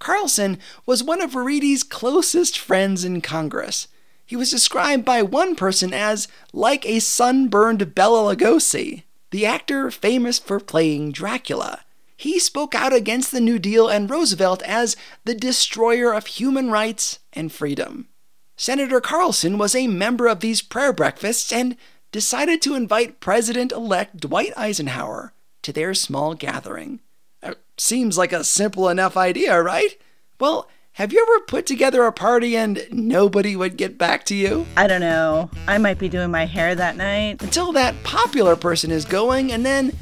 Carlson 0.00 0.58
was 0.86 1.04
one 1.04 1.22
of 1.22 1.30
Vereide's 1.30 1.84
closest 1.84 2.58
friends 2.58 3.04
in 3.04 3.20
Congress. 3.20 3.86
He 4.26 4.34
was 4.34 4.50
described 4.50 5.04
by 5.04 5.22
one 5.22 5.54
person 5.54 5.94
as 5.94 6.26
like 6.52 6.84
a 6.84 6.98
sunburned 6.98 7.94
Bela 7.94 8.34
Lugosi, 8.34 9.04
the 9.30 9.46
actor 9.46 9.88
famous 9.92 10.40
for 10.40 10.58
playing 10.58 11.12
Dracula. 11.12 11.85
He 12.16 12.38
spoke 12.38 12.74
out 12.74 12.94
against 12.94 13.30
the 13.30 13.40
New 13.40 13.58
Deal 13.58 13.88
and 13.88 14.08
Roosevelt 14.08 14.62
as 14.62 14.96
the 15.24 15.34
destroyer 15.34 16.12
of 16.14 16.26
human 16.26 16.70
rights 16.70 17.18
and 17.32 17.52
freedom. 17.52 18.08
Senator 18.56 19.02
Carlson 19.02 19.58
was 19.58 19.74
a 19.74 19.86
member 19.86 20.26
of 20.26 20.40
these 20.40 20.62
prayer 20.62 20.94
breakfasts 20.94 21.52
and 21.52 21.76
decided 22.12 22.62
to 22.62 22.74
invite 22.74 23.20
President 23.20 23.70
elect 23.70 24.16
Dwight 24.18 24.52
Eisenhower 24.56 25.34
to 25.60 25.72
their 25.72 25.92
small 25.92 26.32
gathering. 26.32 27.00
Uh, 27.42 27.54
seems 27.76 28.16
like 28.16 28.32
a 28.32 28.44
simple 28.44 28.88
enough 28.88 29.16
idea, 29.16 29.62
right? 29.62 29.98
Well, 30.40 30.68
have 30.92 31.12
you 31.12 31.22
ever 31.28 31.44
put 31.44 31.66
together 31.66 32.04
a 32.04 32.12
party 32.12 32.56
and 32.56 32.86
nobody 32.90 33.54
would 33.54 33.76
get 33.76 33.98
back 33.98 34.24
to 34.24 34.34
you? 34.34 34.64
I 34.78 34.86
don't 34.86 35.02
know. 35.02 35.50
I 35.68 35.76
might 35.76 35.98
be 35.98 36.08
doing 36.08 36.30
my 36.30 36.46
hair 36.46 36.74
that 36.74 36.96
night. 36.96 37.42
Until 37.42 37.72
that 37.72 38.02
popular 38.02 38.56
person 38.56 38.90
is 38.90 39.04
going 39.04 39.52
and 39.52 39.66
then 39.66 39.92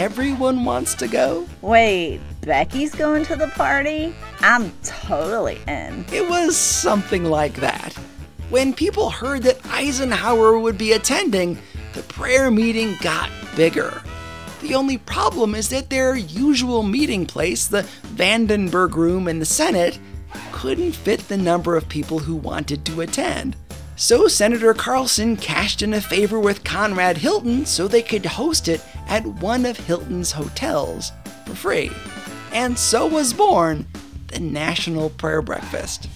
everyone 0.00 0.64
wants 0.64 0.94
to 0.94 1.06
go? 1.06 1.46
Wait, 1.60 2.20
Becky's 2.40 2.94
going 2.94 3.22
to 3.26 3.36
the 3.36 3.48
party? 3.48 4.14
I'm 4.40 4.72
totally 4.82 5.58
in. 5.68 6.06
It 6.10 6.26
was 6.26 6.56
something 6.56 7.26
like 7.26 7.56
that. 7.56 7.92
When 8.48 8.72
people 8.72 9.10
heard 9.10 9.42
that 9.42 9.60
Eisenhower 9.66 10.58
would 10.58 10.78
be 10.78 10.92
attending, 10.92 11.58
the 11.92 12.02
prayer 12.04 12.50
meeting 12.50 12.96
got 13.02 13.28
bigger. 13.54 14.02
The 14.62 14.74
only 14.74 14.96
problem 14.96 15.54
is 15.54 15.68
that 15.68 15.90
their 15.90 16.16
usual 16.16 16.82
meeting 16.82 17.26
place, 17.26 17.66
the 17.66 17.86
Vandenberg 18.14 18.94
Room 18.94 19.28
in 19.28 19.38
the 19.38 19.44
Senate, 19.44 19.98
couldn't 20.50 20.92
fit 20.92 21.28
the 21.28 21.36
number 21.36 21.76
of 21.76 21.90
people 21.90 22.20
who 22.20 22.36
wanted 22.36 22.86
to 22.86 23.02
attend. 23.02 23.54
So 24.00 24.28
Senator 24.28 24.72
Carlson 24.72 25.36
cashed 25.36 25.82
in 25.82 25.92
a 25.92 26.00
favor 26.00 26.40
with 26.40 26.64
Conrad 26.64 27.18
Hilton 27.18 27.66
so 27.66 27.86
they 27.86 28.00
could 28.00 28.24
host 28.24 28.66
it 28.66 28.82
at 29.06 29.26
one 29.26 29.66
of 29.66 29.76
Hilton's 29.76 30.32
hotels 30.32 31.12
for 31.44 31.54
free. 31.54 31.90
And 32.50 32.78
so 32.78 33.06
was 33.06 33.34
born 33.34 33.86
the 34.28 34.40
National 34.40 35.10
Prayer 35.10 35.42
Breakfast. 35.42 36.08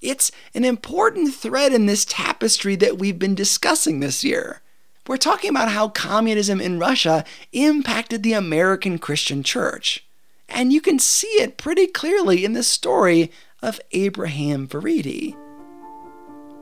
It's 0.00 0.32
an 0.54 0.64
important 0.64 1.32
thread 1.32 1.72
in 1.72 1.86
this 1.86 2.04
tapestry 2.04 2.74
that 2.74 2.98
we've 2.98 3.18
been 3.18 3.36
discussing 3.36 4.00
this 4.00 4.24
year. 4.24 4.60
We're 5.06 5.18
talking 5.18 5.50
about 5.50 5.70
how 5.70 5.90
communism 5.90 6.60
in 6.60 6.80
Russia 6.80 7.24
impacted 7.52 8.24
the 8.24 8.32
American 8.32 8.98
Christian 8.98 9.44
church. 9.44 10.04
And 10.48 10.72
you 10.72 10.80
can 10.80 10.98
see 10.98 11.28
it 11.40 11.58
pretty 11.58 11.86
clearly 11.86 12.44
in 12.44 12.54
the 12.54 12.64
story 12.64 13.30
of 13.62 13.80
Abraham 13.92 14.66
Vereide. 14.66 15.36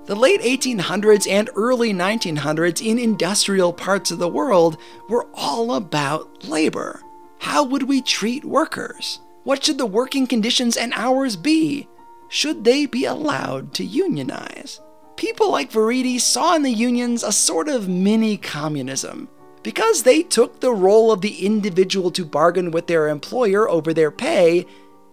The 0.07 0.15
late 0.15 0.43
1800s 0.43 1.27
and 1.27 1.49
early 1.57 1.95
1900s 1.95 2.85
in 2.85 2.99
industrial 2.99 3.73
parts 3.73 4.11
of 4.11 4.19
the 4.19 4.29
world 4.29 4.77
were 5.09 5.27
all 5.33 5.75
about 5.75 6.45
labor. 6.45 7.01
How 7.39 7.65
would 7.65 7.85
we 7.85 8.03
treat 8.03 8.45
workers? 8.45 9.21
What 9.45 9.65
should 9.65 9.79
the 9.79 9.87
working 9.87 10.27
conditions 10.27 10.77
and 10.77 10.93
hours 10.95 11.37
be? 11.37 11.89
Should 12.29 12.65
they 12.65 12.85
be 12.85 13.07
allowed 13.07 13.73
to 13.75 13.85
unionize? 13.85 14.79
People 15.17 15.51
like 15.51 15.73
Vereide 15.73 16.21
saw 16.21 16.55
in 16.55 16.65
the 16.65 16.71
unions 16.71 17.23
a 17.23 17.33
sort 17.33 17.69
of 17.69 17.89
mini 17.89 18.37
communism 18.37 19.29
because 19.63 20.03
they 20.03 20.23
took 20.23 20.61
the 20.61 20.73
role 20.73 21.13
of 21.13 21.23
the 21.23 21.47
individual 21.47 22.11
to 22.11 22.27
bargain 22.27 22.71
with 22.73 22.89
their 22.89 23.09
employer 23.09 23.71
over 23.71 23.95
their 23.95 24.11
pay 24.11 24.67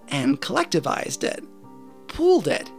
and 0.10 0.42
collectivized 0.42 1.24
it, 1.24 1.46
pooled 2.10 2.50
it 2.50 2.70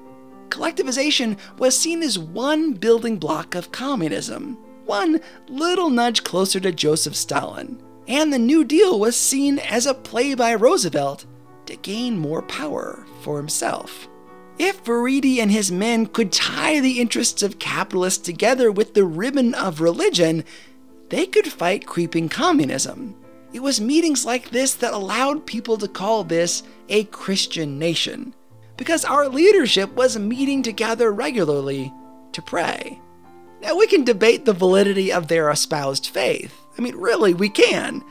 collectivization 0.52 1.38
was 1.58 1.76
seen 1.76 2.02
as 2.02 2.18
one 2.18 2.74
building 2.74 3.16
block 3.16 3.54
of 3.54 3.72
communism, 3.72 4.58
one 4.84 5.20
little 5.48 5.88
nudge 5.88 6.22
closer 6.22 6.60
to 6.60 6.70
Joseph 6.70 7.16
Stalin. 7.16 7.82
And 8.06 8.32
the 8.32 8.38
New 8.38 8.62
Deal 8.62 9.00
was 9.00 9.16
seen 9.16 9.58
as 9.58 9.86
a 9.86 9.94
play 9.94 10.34
by 10.34 10.54
Roosevelt 10.54 11.24
to 11.66 11.76
gain 11.76 12.18
more 12.18 12.42
power 12.42 13.06
for 13.22 13.38
himself. 13.38 14.08
If 14.58 14.84
Vereide 14.84 15.38
and 15.38 15.50
his 15.50 15.72
men 15.72 16.06
could 16.06 16.30
tie 16.30 16.80
the 16.80 17.00
interests 17.00 17.42
of 17.42 17.58
capitalists 17.58 18.22
together 18.22 18.70
with 18.70 18.92
the 18.92 19.04
ribbon 19.04 19.54
of 19.54 19.80
religion, 19.80 20.44
they 21.08 21.26
could 21.26 21.46
fight 21.46 21.86
creeping 21.86 22.28
communism. 22.28 23.16
It 23.54 23.62
was 23.62 23.80
meetings 23.80 24.26
like 24.26 24.50
this 24.50 24.74
that 24.74 24.92
allowed 24.92 25.46
people 25.46 25.78
to 25.78 25.88
call 25.88 26.24
this 26.24 26.62
a 26.88 27.04
Christian 27.04 27.78
nation 27.78 28.34
because 28.76 29.04
our 29.04 29.28
leadership 29.28 29.92
was 29.94 30.18
meeting 30.18 30.62
together 30.62 31.12
regularly 31.12 31.92
to 32.32 32.42
pray. 32.42 33.00
Now, 33.60 33.76
we 33.76 33.86
can 33.86 34.04
debate 34.04 34.44
the 34.44 34.52
validity 34.52 35.12
of 35.12 35.28
their 35.28 35.50
espoused 35.50 36.06
faith. 36.06 36.66
I 36.76 36.82
mean, 36.82 36.96
really, 36.96 37.32
we 37.32 37.48
can. 37.48 38.02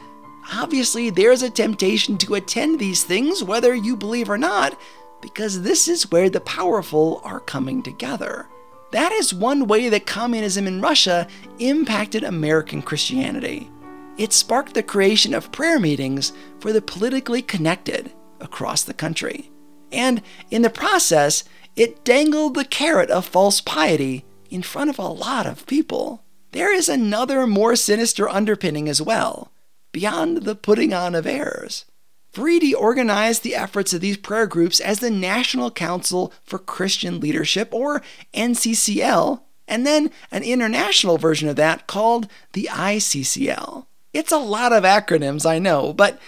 Obviously, 0.54 1.10
there's 1.10 1.42
a 1.42 1.50
temptation 1.50 2.18
to 2.20 2.36
attend 2.36 2.80
these 2.80 3.04
things, 3.04 3.44
whether 3.44 3.76
you 3.76 3.98
believe 3.98 4.30
or 4.30 4.38
not, 4.38 4.80
because 5.22 5.62
this 5.62 5.88
is 5.88 6.10
where 6.12 6.30
the 6.30 6.42
powerful 6.42 7.22
are 7.24 7.40
coming 7.42 7.84
together. 7.84 8.48
That 8.92 9.12
is 9.12 9.34
one 9.34 9.68
way 9.68 9.90
that 9.90 10.06
communism 10.06 10.68
in 10.68 10.82
Russia 10.82 11.28
impacted 11.60 12.24
American 12.24 12.82
Christianity. 12.82 13.70
It 14.18 14.34
sparked 14.34 14.74
the 14.74 14.84
creation 14.84 15.34
of 15.34 15.52
prayer 15.52 15.80
meetings 15.80 16.34
for 16.60 16.74
the 16.74 16.82
politically 16.82 17.42
connected 17.42 18.12
across 18.40 18.84
the 18.84 18.94
country 18.94 19.51
and 19.92 20.22
in 20.50 20.62
the 20.62 20.70
process, 20.70 21.44
it 21.76 22.04
dangled 22.04 22.56
the 22.56 22.66
carrot 22.66 23.10
of 23.10 23.26
false 23.26 23.62
piety 23.62 24.26
in 24.50 24.62
front 24.62 24.90
of 24.90 25.00
a 25.00 25.08
lot 25.08 25.46
of 25.46 25.66
people. 25.66 26.24
There 26.52 26.74
is 26.74 26.90
another 26.90 27.48
more 27.48 27.76
sinister 27.76 28.28
underpinning 28.28 28.90
as 28.90 29.02
well, 29.02 29.52
beyond 29.92 30.44
the 30.44 30.56
putting 30.56 30.94
on 30.94 31.16
of 31.16 31.26
airs. 31.26 31.86
Vereide 32.34 32.74
organized 32.78 33.44
the 33.44 33.56
efforts 33.56 33.94
of 33.94 34.02
these 34.02 34.18
prayer 34.18 34.48
groups 34.48 34.80
as 34.80 35.00
the 35.00 35.10
National 35.10 35.72
Council 35.72 36.34
for 36.44 36.60
Christian 36.60 37.20
Leadership, 37.20 37.74
or 37.74 38.02
NCCL, 38.34 39.42
and 39.68 39.86
then 39.86 40.12
an 40.32 40.44
international 40.44 41.18
version 41.18 41.50
of 41.50 41.56
that 41.58 41.88
called 41.88 42.28
the 42.54 42.70
ICCL. 42.72 43.86
It's 44.14 44.32
a 44.32 44.38
lot 44.38 44.74
of 44.74 44.84
acronyms, 44.84 45.46
I 45.46 45.60
know, 45.60 45.94
but 45.94 46.20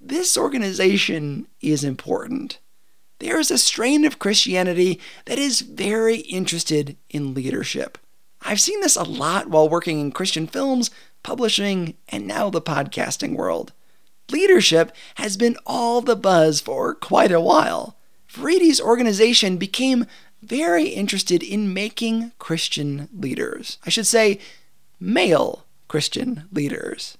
this 0.00 0.36
organization 0.36 1.46
is 1.60 1.84
important 1.84 2.58
there 3.22 3.38
is 3.38 3.52
a 3.52 3.58
strain 3.58 4.04
of 4.04 4.18
Christianity 4.18 5.00
that 5.26 5.38
is 5.38 5.60
very 5.60 6.16
interested 6.16 6.96
in 7.08 7.34
leadership. 7.34 7.96
I've 8.42 8.60
seen 8.60 8.80
this 8.80 8.96
a 8.96 9.04
lot 9.04 9.48
while 9.48 9.68
working 9.68 10.00
in 10.00 10.10
Christian 10.10 10.48
films, 10.48 10.90
publishing, 11.22 11.94
and 12.08 12.26
now 12.26 12.50
the 12.50 12.60
podcasting 12.60 13.36
world. 13.36 13.72
Leadership 14.32 14.92
has 15.14 15.36
been 15.36 15.56
all 15.64 16.00
the 16.00 16.16
buzz 16.16 16.60
for 16.60 16.96
quite 16.96 17.30
a 17.30 17.40
while. 17.40 17.96
Vereide's 18.28 18.80
organization 18.80 19.56
became 19.56 20.06
very 20.42 20.88
interested 20.88 21.44
in 21.44 21.72
making 21.72 22.32
Christian 22.40 23.08
leaders. 23.16 23.78
I 23.86 23.90
should 23.90 24.08
say, 24.08 24.40
male 24.98 25.64
Christian 25.86 26.48
leaders. 26.50 27.16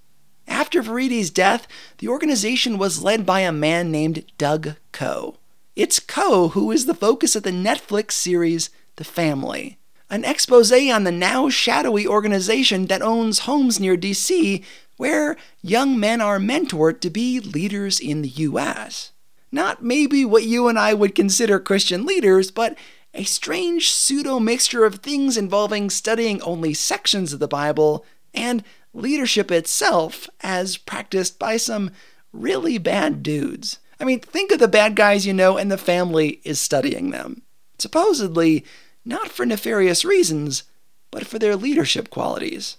After 0.48 0.82
Vereide's 0.82 1.30
death, 1.30 1.68
the 1.98 2.08
organization 2.08 2.76
was 2.76 3.04
led 3.04 3.24
by 3.24 3.40
a 3.40 3.52
man 3.52 3.92
named 3.92 4.24
Doug 4.36 4.74
Coe. 4.90 5.36
It's 5.74 6.00
Coe 6.00 6.48
who 6.48 6.70
is 6.70 6.84
the 6.84 6.92
focus 6.94 7.34
of 7.34 7.44
the 7.44 7.50
Netflix 7.50 8.12
series 8.12 8.68
The 8.96 9.04
Family, 9.04 9.78
an 10.10 10.22
expose 10.22 10.70
on 10.70 11.04
the 11.04 11.10
now 11.10 11.48
shadowy 11.48 12.06
organization 12.06 12.88
that 12.88 13.00
owns 13.00 13.40
homes 13.40 13.80
near 13.80 13.96
DC 13.96 14.62
where 14.98 15.34
young 15.62 15.98
men 15.98 16.20
are 16.20 16.38
mentored 16.38 17.00
to 17.00 17.08
be 17.08 17.40
leaders 17.40 18.00
in 18.00 18.20
the 18.20 18.28
US. 18.28 19.12
Not 19.50 19.82
maybe 19.82 20.26
what 20.26 20.42
you 20.42 20.68
and 20.68 20.78
I 20.78 20.92
would 20.92 21.14
consider 21.14 21.58
Christian 21.58 22.04
leaders, 22.04 22.50
but 22.50 22.76
a 23.14 23.24
strange 23.24 23.88
pseudo 23.88 24.38
mixture 24.38 24.84
of 24.84 24.96
things 24.96 25.38
involving 25.38 25.88
studying 25.88 26.42
only 26.42 26.74
sections 26.74 27.32
of 27.32 27.40
the 27.40 27.48
Bible 27.48 28.04
and 28.34 28.62
leadership 28.92 29.50
itself 29.50 30.28
as 30.42 30.76
practiced 30.76 31.38
by 31.38 31.56
some 31.56 31.92
really 32.30 32.76
bad 32.76 33.22
dudes. 33.22 33.78
I 34.02 34.04
mean, 34.04 34.18
think 34.18 34.50
of 34.50 34.58
the 34.58 34.66
bad 34.66 34.96
guys 34.96 35.26
you 35.26 35.32
know, 35.32 35.56
and 35.56 35.70
the 35.70 35.78
family 35.78 36.40
is 36.42 36.58
studying 36.58 37.10
them. 37.10 37.42
Supposedly, 37.78 38.64
not 39.04 39.28
for 39.28 39.46
nefarious 39.46 40.04
reasons, 40.04 40.64
but 41.12 41.24
for 41.24 41.38
their 41.38 41.54
leadership 41.54 42.10
qualities. 42.10 42.78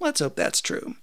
Let's 0.00 0.20
hope 0.20 0.34
that's 0.34 0.62
true. 0.62 0.96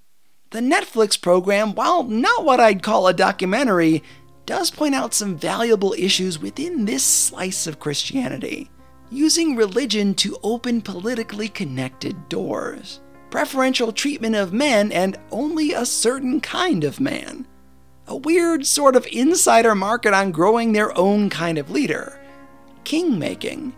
The 0.50 0.60
Netflix 0.60 1.22
program, 1.22 1.76
while 1.76 2.02
not 2.02 2.44
what 2.44 2.60
I'd 2.60 2.82
call 2.82 3.08
a 3.08 3.14
documentary, 3.14 4.02
does 4.48 4.72
point 4.72 4.96
out 4.96 5.14
some 5.14 5.38
valuable 5.38 5.94
issues 6.00 6.40
within 6.40 6.86
this 6.86 7.04
slice 7.04 7.68
of 7.68 7.80
Christianity, 7.80 8.72
using 9.12 9.56
religion 9.56 10.16
to 10.16 10.36
open 10.42 10.82
politically 10.82 11.48
connected 11.48 12.28
doors, 12.28 13.02
preferential 13.30 13.92
treatment 13.92 14.36
of 14.36 14.52
men 14.52 14.92
and 14.92 15.16
only 15.30 15.74
a 15.74 15.86
certain 15.86 16.42
kind 16.42 16.84
of 16.84 17.00
man, 17.00 17.46
a 18.08 18.16
weird 18.16 18.66
sort 18.66 18.96
of 18.96 19.08
insider 19.12 19.76
market 19.76 20.14
on 20.14 20.32
growing 20.32 20.74
their 20.74 20.96
own 20.98 21.30
kind 21.30 21.58
of 21.58 21.70
leader, 21.70 22.20
king 22.84 23.18
making. 23.18 23.74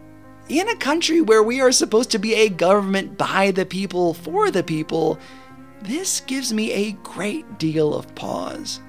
In 0.49 0.67
a 0.69 0.75
country 0.75 1.21
where 1.21 1.43
we 1.43 1.61
are 1.61 1.71
supposed 1.71 2.11
to 2.11 2.19
be 2.19 2.35
a 2.35 2.49
government 2.49 3.17
by 3.17 3.51
the 3.51 3.65
people 3.65 4.13
for 4.13 4.51
the 4.51 4.63
people, 4.63 5.19
this 5.81 6.21
gives 6.21 6.53
me 6.53 6.71
a 6.71 6.91
great 7.03 7.59
deal 7.59 7.93
of 7.93 8.13
pause. 8.15 8.79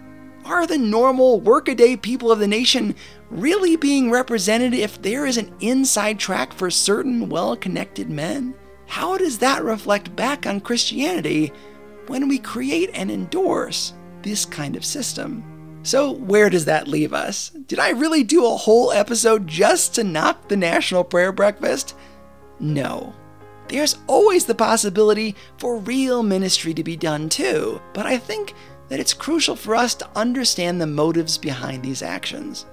Are 0.45 0.67
the 0.67 0.79
normal 0.79 1.41
workaday 1.41 1.97
people 1.97 2.31
of 2.31 2.39
the 2.39 2.47
nation 2.47 2.95
really 3.31 3.77
being 3.77 4.11
represented 4.11 4.73
if 4.73 5.03
there 5.03 5.27
is 5.27 5.39
an 5.39 5.53
inside 5.61 6.19
track 6.19 6.53
for 6.53 6.71
certain 6.71 7.29
well 7.29 7.57
connected 7.57 8.09
men? 8.09 8.55
How 8.87 9.19
does 9.19 9.39
that 9.39 9.65
reflect 9.65 10.15
back 10.15 10.47
on 10.47 10.61
Christianity 10.61 11.53
when 12.07 12.29
we 12.29 12.39
create 12.39 12.91
and 12.95 13.11
endorse 13.11 13.93
this 14.27 14.45
kind 14.45 14.77
of 14.77 14.85
system? 14.85 15.81
So, 15.83 16.11
where 16.11 16.51
does 16.51 16.65
that 16.65 16.89
leave 16.89 17.15
us? 17.15 17.51
Did 17.51 17.79
I 17.79 17.91
really 17.91 18.25
do 18.25 18.45
a 18.45 18.57
whole 18.57 18.91
episode 18.91 19.47
just 19.47 19.95
to 19.95 20.05
knock 20.05 20.49
the 20.49 20.57
National 20.57 21.05
Prayer 21.05 21.31
Breakfast? 21.31 21.95
No. 22.59 23.15
There's 23.69 23.97
always 24.09 24.47
the 24.47 24.55
possibility 24.55 25.37
for 25.59 25.79
real 25.79 26.23
ministry 26.23 26.75
to 26.75 26.83
be 26.83 26.97
done 26.97 27.29
too, 27.29 27.81
but 27.95 28.05
I 28.05 28.19
think 28.19 28.55
that 28.89 29.01
it's 29.01 29.15
crucial 29.15 29.55
for 29.55 29.75
us 29.77 29.95
to 29.97 30.09
understand 30.17 30.81
the 30.81 30.87
motives 30.87 31.39
behind 31.39 31.85
these 31.85 32.03
actions. 32.03 32.67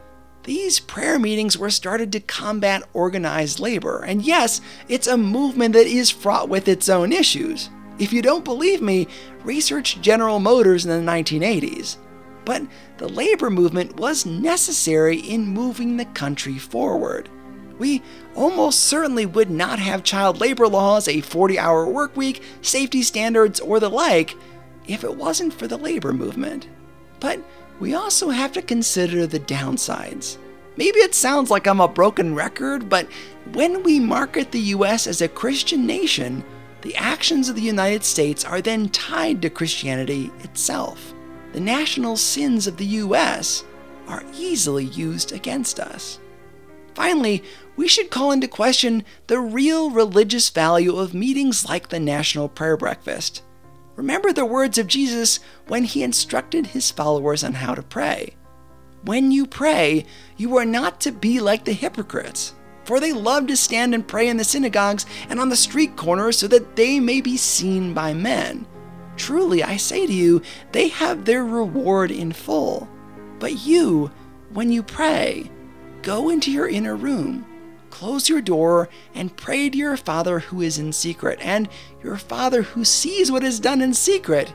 These 0.43 0.79
prayer 0.79 1.17
meetings 1.19 1.57
were 1.57 1.69
started 1.69 2.11
to 2.11 2.19
combat 2.19 2.83
organized 2.93 3.59
labor, 3.59 4.03
and 4.03 4.21
yes, 4.21 4.59
it's 4.89 5.07
a 5.07 5.17
movement 5.17 5.73
that 5.73 5.87
is 5.87 6.09
fraught 6.09 6.49
with 6.49 6.67
its 6.67 6.89
own 6.89 7.13
issues. 7.13 7.69
If 7.99 8.11
you 8.11 8.21
don't 8.21 8.43
believe 8.43 8.81
me, 8.81 9.07
research 9.43 10.01
General 10.01 10.39
Motors 10.39 10.85
in 10.85 11.05
the 11.05 11.11
1980s. 11.11 11.97
But 12.45 12.63
the 12.97 13.07
labor 13.07 13.49
movement 13.49 13.97
was 13.97 14.25
necessary 14.25 15.17
in 15.17 15.47
moving 15.47 15.95
the 15.95 16.05
country 16.05 16.57
forward. 16.57 17.29
We 17.77 18.01
almost 18.35 18.81
certainly 18.81 19.25
would 19.25 19.49
not 19.49 19.79
have 19.79 20.03
child 20.03 20.39
labor 20.39 20.67
laws, 20.67 21.07
a 21.07 21.21
40 21.21 21.57
hour 21.57 21.87
work 21.87 22.15
week, 22.17 22.43
safety 22.61 23.01
standards, 23.01 23.59
or 23.59 23.79
the 23.79 23.89
like 23.89 24.35
if 24.87 25.03
it 25.03 25.15
wasn't 25.15 25.53
for 25.53 25.67
the 25.67 25.77
labor 25.77 26.13
movement. 26.13 26.67
But 27.19 27.39
we 27.79 27.93
also 27.93 28.29
have 28.29 28.51
to 28.53 28.61
consider 28.61 29.25
the 29.25 29.39
downsides. 29.39 30.37
Maybe 30.75 30.99
it 30.99 31.15
sounds 31.15 31.51
like 31.51 31.67
I'm 31.67 31.79
a 31.79 31.87
broken 31.87 32.35
record, 32.35 32.89
but 32.89 33.07
when 33.53 33.83
we 33.83 33.99
market 33.99 34.51
the 34.51 34.59
US 34.59 35.07
as 35.07 35.21
a 35.21 35.27
Christian 35.27 35.85
nation, 35.85 36.43
the 36.83 36.95
actions 36.97 37.47
of 37.47 37.55
the 37.55 37.61
United 37.61 38.03
States 38.03 38.43
are 38.43 38.61
then 38.61 38.89
tied 38.89 39.41
to 39.41 39.49
Christianity 39.49 40.29
itself. 40.41 41.13
The 41.53 41.61
national 41.61 42.17
sins 42.17 42.67
of 42.67 42.75
the 42.75 42.85
US 42.85 43.63
are 44.07 44.23
easily 44.35 44.85
used 44.85 45.31
against 45.31 45.79
us. 45.79 46.19
Finally, 46.93 47.41
we 47.77 47.87
should 47.87 48.11
call 48.11 48.33
into 48.33 48.49
question 48.49 49.05
the 49.27 49.39
real 49.39 49.91
religious 49.91 50.49
value 50.49 50.97
of 50.97 51.13
meetings 51.13 51.65
like 51.65 51.87
the 51.87 52.01
National 52.01 52.49
Prayer 52.49 52.75
Breakfast. 52.75 53.43
Remember 53.95 54.33
the 54.33 54.45
words 54.45 54.77
of 54.77 54.87
Jesus 54.87 55.39
when 55.67 55.85
he 55.85 56.03
instructed 56.03 56.67
his 56.67 56.91
followers 56.91 57.45
on 57.45 57.53
how 57.53 57.75
to 57.75 57.81
pray. 57.81 58.35
When 59.03 59.31
you 59.31 59.45
pray, 59.45 60.05
you 60.35 60.57
are 60.57 60.65
not 60.65 60.99
to 61.01 61.11
be 61.13 61.39
like 61.39 61.63
the 61.63 61.73
hypocrites, 61.73 62.53
for 62.85 62.99
they 62.99 63.13
love 63.13 63.47
to 63.47 63.57
stand 63.57 63.93
and 63.93 64.07
pray 64.07 64.27
in 64.27 64.37
the 64.37 64.43
synagogues 64.43 65.05
and 65.29 65.39
on 65.39 65.49
the 65.49 65.55
street 65.55 65.95
corners 65.95 66.37
so 66.37 66.47
that 66.47 66.75
they 66.75 66.99
may 66.99 67.21
be 67.21 67.37
seen 67.37 67.93
by 67.93 68.13
men. 68.13 68.65
Truly, 69.15 69.63
I 69.63 69.77
say 69.77 70.07
to 70.07 70.13
you, 70.13 70.41
they 70.71 70.87
have 70.89 71.25
their 71.25 71.45
reward 71.45 72.11
in 72.11 72.31
full. 72.31 72.89
But 73.39 73.65
you, 73.65 74.11
when 74.51 74.71
you 74.71 74.83
pray, 74.83 75.51
go 76.01 76.29
into 76.29 76.51
your 76.51 76.67
inner 76.67 76.95
room 76.95 77.45
close 77.93 78.27
your 78.27 78.41
door 78.41 78.89
and 79.13 79.37
pray 79.37 79.69
to 79.69 79.77
your 79.77 79.95
Father 79.95 80.39
who 80.39 80.61
is 80.61 80.79
in 80.79 80.91
secret, 80.91 81.37
and 81.41 81.69
your 82.03 82.17
Father 82.17 82.63
who 82.63 82.83
sees 82.83 83.31
what 83.31 83.43
is 83.43 83.59
done 83.59 83.81
in 83.81 83.93
secret 83.93 84.51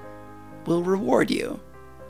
will 0.66 0.82
reward 0.82 1.30
you. 1.30 1.60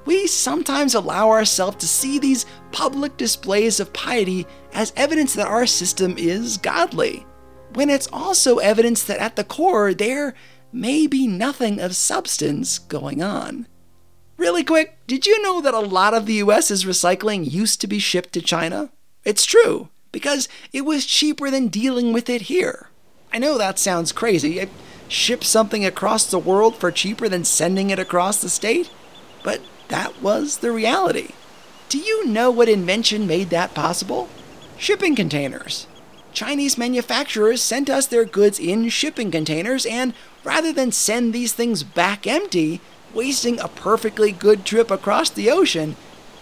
We 0.07 0.27
sometimes 0.27 0.95
allow 0.95 1.29
ourselves 1.29 1.77
to 1.77 1.87
see 1.87 2.19
these 2.19 2.47
public 2.73 3.19
displays 3.19 3.79
of 3.79 3.93
piety 3.93 4.47
as 4.73 4.93
evidence 4.97 5.35
that 5.35 5.47
our 5.47 5.67
system 5.67 6.17
is 6.19 6.57
godly, 6.57 7.27
when 7.75 7.91
it's 7.91 8.09
also 8.13 8.59
evidence 8.59 9.03
that 9.05 9.19
at 9.19 9.37
the 9.37 9.45
core 9.45 9.95
there 9.95 10.35
may 10.73 11.07
be 11.07 11.27
nothing 11.27 11.81
of 11.81 11.97
substance 11.97 12.79
going 12.79 13.23
on. 13.23 13.67
Really 14.37 14.63
quick, 14.63 14.99
did 15.07 15.27
you 15.27 15.43
know 15.43 15.61
that 15.61 15.75
a 15.75 15.81
lot 15.81 16.15
of 16.15 16.27
the 16.27 16.35
US's 16.35 16.85
recycling 16.85 17.51
used 17.51 17.81
to 17.81 17.87
be 17.87 17.99
shipped 17.99 18.33
to 18.35 18.41
China? 18.41 18.91
It's 19.25 19.45
true 19.45 19.89
because 20.13 20.49
it 20.73 20.83
was 20.83 21.07
cheaper 21.07 21.51
than 21.51 21.69
dealing 21.69 22.13
with 22.13 22.31
it 22.31 22.43
here. 22.43 22.89
I 23.33 23.39
know 23.39 23.59
that 23.59 23.79
sounds 23.79 24.13
crazy. 24.13 24.61
I 24.61 24.69
ship 25.09 25.43
something 25.43 25.85
across 25.85 26.31
the 26.31 26.39
world 26.39 26.77
for 26.77 26.93
cheaper 26.93 27.29
than 27.29 27.45
sending 27.45 27.91
it 27.91 27.99
across 27.99 28.41
the 28.41 28.49
state, 28.49 28.91
but 29.43 29.61
that 29.89 30.23
was 30.23 30.59
the 30.59 30.71
reality. 30.71 31.31
Do 31.89 31.99
you 31.99 32.27
know 32.27 32.51
what 32.51 32.69
invention 32.69 33.27
made 33.27 33.51
that 33.51 33.75
possible? 33.75 34.29
Shipping 34.81 35.17
containers. 35.17 35.89
Chinese 36.33 36.79
manufacturers 36.79 37.61
sent 37.61 37.91
us 37.91 38.07
their 38.07 38.25
goods 38.25 38.61
in 38.61 38.89
shipping 38.91 39.33
containers, 39.33 39.85
and 39.85 40.15
rather 40.45 40.73
than 40.73 40.93
send 40.93 41.33
these 41.33 41.53
things 41.53 41.83
back 41.83 42.29
empty, 42.29 42.81
wasting 43.13 43.59
a 43.59 43.67
perfectly 43.67 44.31
good 44.31 44.65
trip 44.65 44.89
across 44.89 45.31
the 45.31 45.51
ocean, 45.51 45.97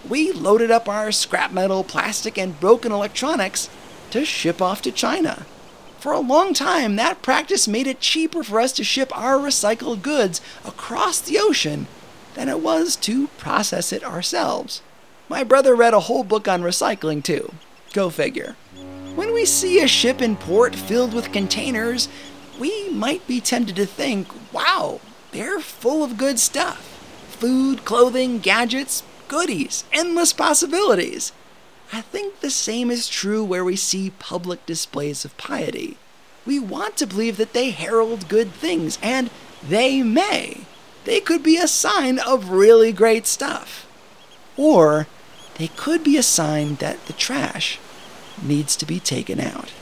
we 0.06 0.32
loaded 0.32 0.70
up 0.70 0.86
our 0.86 1.10
scrap 1.12 1.50
metal, 1.50 1.82
plastic, 1.82 2.36
and 2.36 2.60
broken 2.60 2.92
electronics 2.92 3.70
to 4.10 4.26
ship 4.26 4.60
off 4.60 4.82
to 4.82 4.92
China. 4.92 5.46
For 5.98 6.12
a 6.12 6.20
long 6.20 6.52
time, 6.52 6.96
that 6.96 7.22
practice 7.22 7.66
made 7.66 7.86
it 7.86 8.00
cheaper 8.00 8.42
for 8.42 8.60
us 8.60 8.72
to 8.72 8.84
ship 8.84 9.10
our 9.16 9.38
recycled 9.38 10.02
goods 10.02 10.42
across 10.62 11.22
the 11.22 11.38
ocean 11.38 11.86
than 12.34 12.50
it 12.50 12.60
was 12.60 12.96
to 12.96 13.28
process 13.38 13.94
it 13.94 14.04
ourselves. 14.04 14.82
My 15.26 15.42
brother 15.42 15.74
read 15.74 15.94
a 15.94 16.00
whole 16.00 16.22
book 16.22 16.46
on 16.46 16.60
recycling, 16.60 17.24
too. 17.24 17.54
Go 17.96 18.10
figure. 18.10 18.56
When 19.14 19.32
we 19.32 19.46
see 19.46 19.80
a 19.80 19.88
ship 19.88 20.20
in 20.20 20.36
port 20.36 20.74
filled 20.74 21.14
with 21.14 21.32
containers, 21.32 22.10
we 22.60 22.90
might 22.90 23.26
be 23.26 23.40
tempted 23.40 23.74
to 23.76 23.86
think, 23.86 24.28
wow, 24.52 25.00
they're 25.32 25.60
full 25.60 26.04
of 26.04 26.18
good 26.18 26.38
stuff 26.38 26.82
food, 27.30 27.86
clothing, 27.86 28.38
gadgets, 28.38 29.02
goodies, 29.28 29.84
endless 29.92 30.34
possibilities. 30.34 31.32
I 31.90 32.02
think 32.02 32.40
the 32.40 32.50
same 32.50 32.90
is 32.90 33.08
true 33.08 33.42
where 33.42 33.64
we 33.64 33.76
see 33.76 34.10
public 34.18 34.66
displays 34.66 35.24
of 35.24 35.34
piety. 35.38 35.96
We 36.44 36.58
want 36.58 36.98
to 36.98 37.06
believe 37.06 37.38
that 37.38 37.54
they 37.54 37.70
herald 37.70 38.28
good 38.28 38.52
things, 38.52 38.98
and 39.00 39.30
they 39.66 40.02
may. 40.02 40.66
They 41.04 41.20
could 41.20 41.42
be 41.42 41.56
a 41.56 41.66
sign 41.66 42.18
of 42.18 42.50
really 42.50 42.92
great 42.92 43.26
stuff. 43.26 43.86
Or 44.54 45.06
they 45.56 45.68
could 45.68 46.04
be 46.04 46.18
a 46.18 46.22
sign 46.22 46.74
that 46.74 47.06
the 47.06 47.14
trash 47.14 47.78
needs 48.42 48.76
to 48.76 48.86
be 48.86 49.00
taken 49.00 49.40
out. 49.40 49.72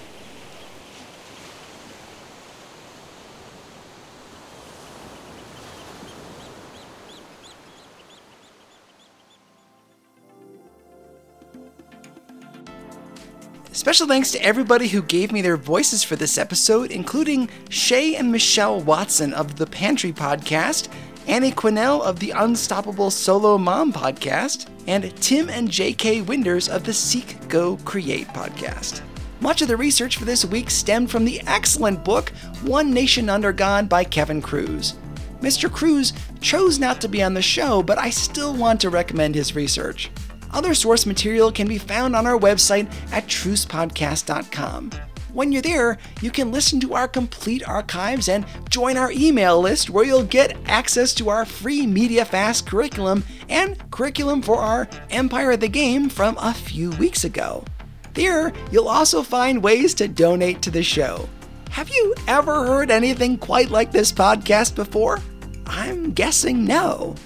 Special 13.72 14.06
thanks 14.06 14.30
to 14.30 14.42
everybody 14.42 14.88
who 14.88 15.02
gave 15.02 15.30
me 15.30 15.42
their 15.42 15.58
voices 15.58 16.02
for 16.02 16.16
this 16.16 16.38
episode, 16.38 16.90
including 16.90 17.50
Shea 17.68 18.16
and 18.16 18.32
Michelle 18.32 18.80
Watson 18.80 19.34
of 19.34 19.56
the 19.56 19.66
Pantry 19.66 20.10
Podcast, 20.10 20.88
Annie 21.26 21.52
Quinnell 21.52 22.02
of 22.02 22.20
the 22.20 22.32
Unstoppable 22.32 23.10
Solo 23.10 23.56
Mom 23.56 23.92
podcast, 23.92 24.68
and 24.86 25.14
Tim 25.22 25.48
and 25.48 25.68
JK 25.68 26.26
Winders 26.26 26.68
of 26.68 26.84
the 26.84 26.92
Seek, 26.92 27.48
Go, 27.48 27.78
Create 27.78 28.28
podcast. 28.28 29.00
Much 29.40 29.62
of 29.62 29.68
the 29.68 29.76
research 29.76 30.16
for 30.18 30.26
this 30.26 30.44
week 30.44 30.70
stemmed 30.70 31.10
from 31.10 31.24
the 31.24 31.40
excellent 31.46 32.04
book 32.04 32.30
One 32.62 32.92
Nation 32.92 33.30
Under 33.30 33.52
God 33.52 33.88
by 33.88 34.04
Kevin 34.04 34.42
Kruse. 34.42 34.94
Mr. 35.40 35.70
Kruse 35.70 36.12
chose 36.40 36.78
not 36.78 37.00
to 37.00 37.08
be 37.08 37.22
on 37.22 37.34
the 37.34 37.42
show, 37.42 37.82
but 37.82 37.98
I 37.98 38.10
still 38.10 38.54
want 38.54 38.80
to 38.82 38.90
recommend 38.90 39.34
his 39.34 39.54
research. 39.54 40.10
Other 40.52 40.74
source 40.74 41.06
material 41.06 41.50
can 41.50 41.66
be 41.66 41.78
found 41.78 42.14
on 42.14 42.26
our 42.26 42.38
website 42.38 42.92
at 43.12 43.26
trucepodcast.com. 43.26 44.90
When 45.34 45.50
you're 45.50 45.62
there, 45.62 45.98
you 46.22 46.30
can 46.30 46.52
listen 46.52 46.78
to 46.78 46.94
our 46.94 47.08
complete 47.08 47.68
archives 47.68 48.28
and 48.28 48.46
join 48.70 48.96
our 48.96 49.10
email 49.10 49.60
list 49.60 49.90
where 49.90 50.04
you'll 50.04 50.22
get 50.22 50.56
access 50.66 51.12
to 51.14 51.28
our 51.28 51.44
free 51.44 51.88
Media 51.88 52.24
Fast 52.24 52.68
curriculum 52.68 53.24
and 53.48 53.90
curriculum 53.90 54.42
for 54.42 54.58
our 54.58 54.88
Empire 55.10 55.50
of 55.50 55.58
the 55.58 55.66
Game 55.66 56.08
from 56.08 56.38
a 56.38 56.54
few 56.54 56.90
weeks 56.92 57.24
ago. 57.24 57.64
There, 58.12 58.52
you'll 58.70 58.86
also 58.86 59.24
find 59.24 59.60
ways 59.60 59.92
to 59.94 60.06
donate 60.06 60.62
to 60.62 60.70
the 60.70 60.84
show. 60.84 61.28
Have 61.70 61.90
you 61.90 62.14
ever 62.28 62.64
heard 62.64 62.92
anything 62.92 63.36
quite 63.36 63.70
like 63.70 63.90
this 63.90 64.12
podcast 64.12 64.76
before? 64.76 65.18
I'm 65.66 66.12
guessing 66.12 66.64
no. 66.64 67.16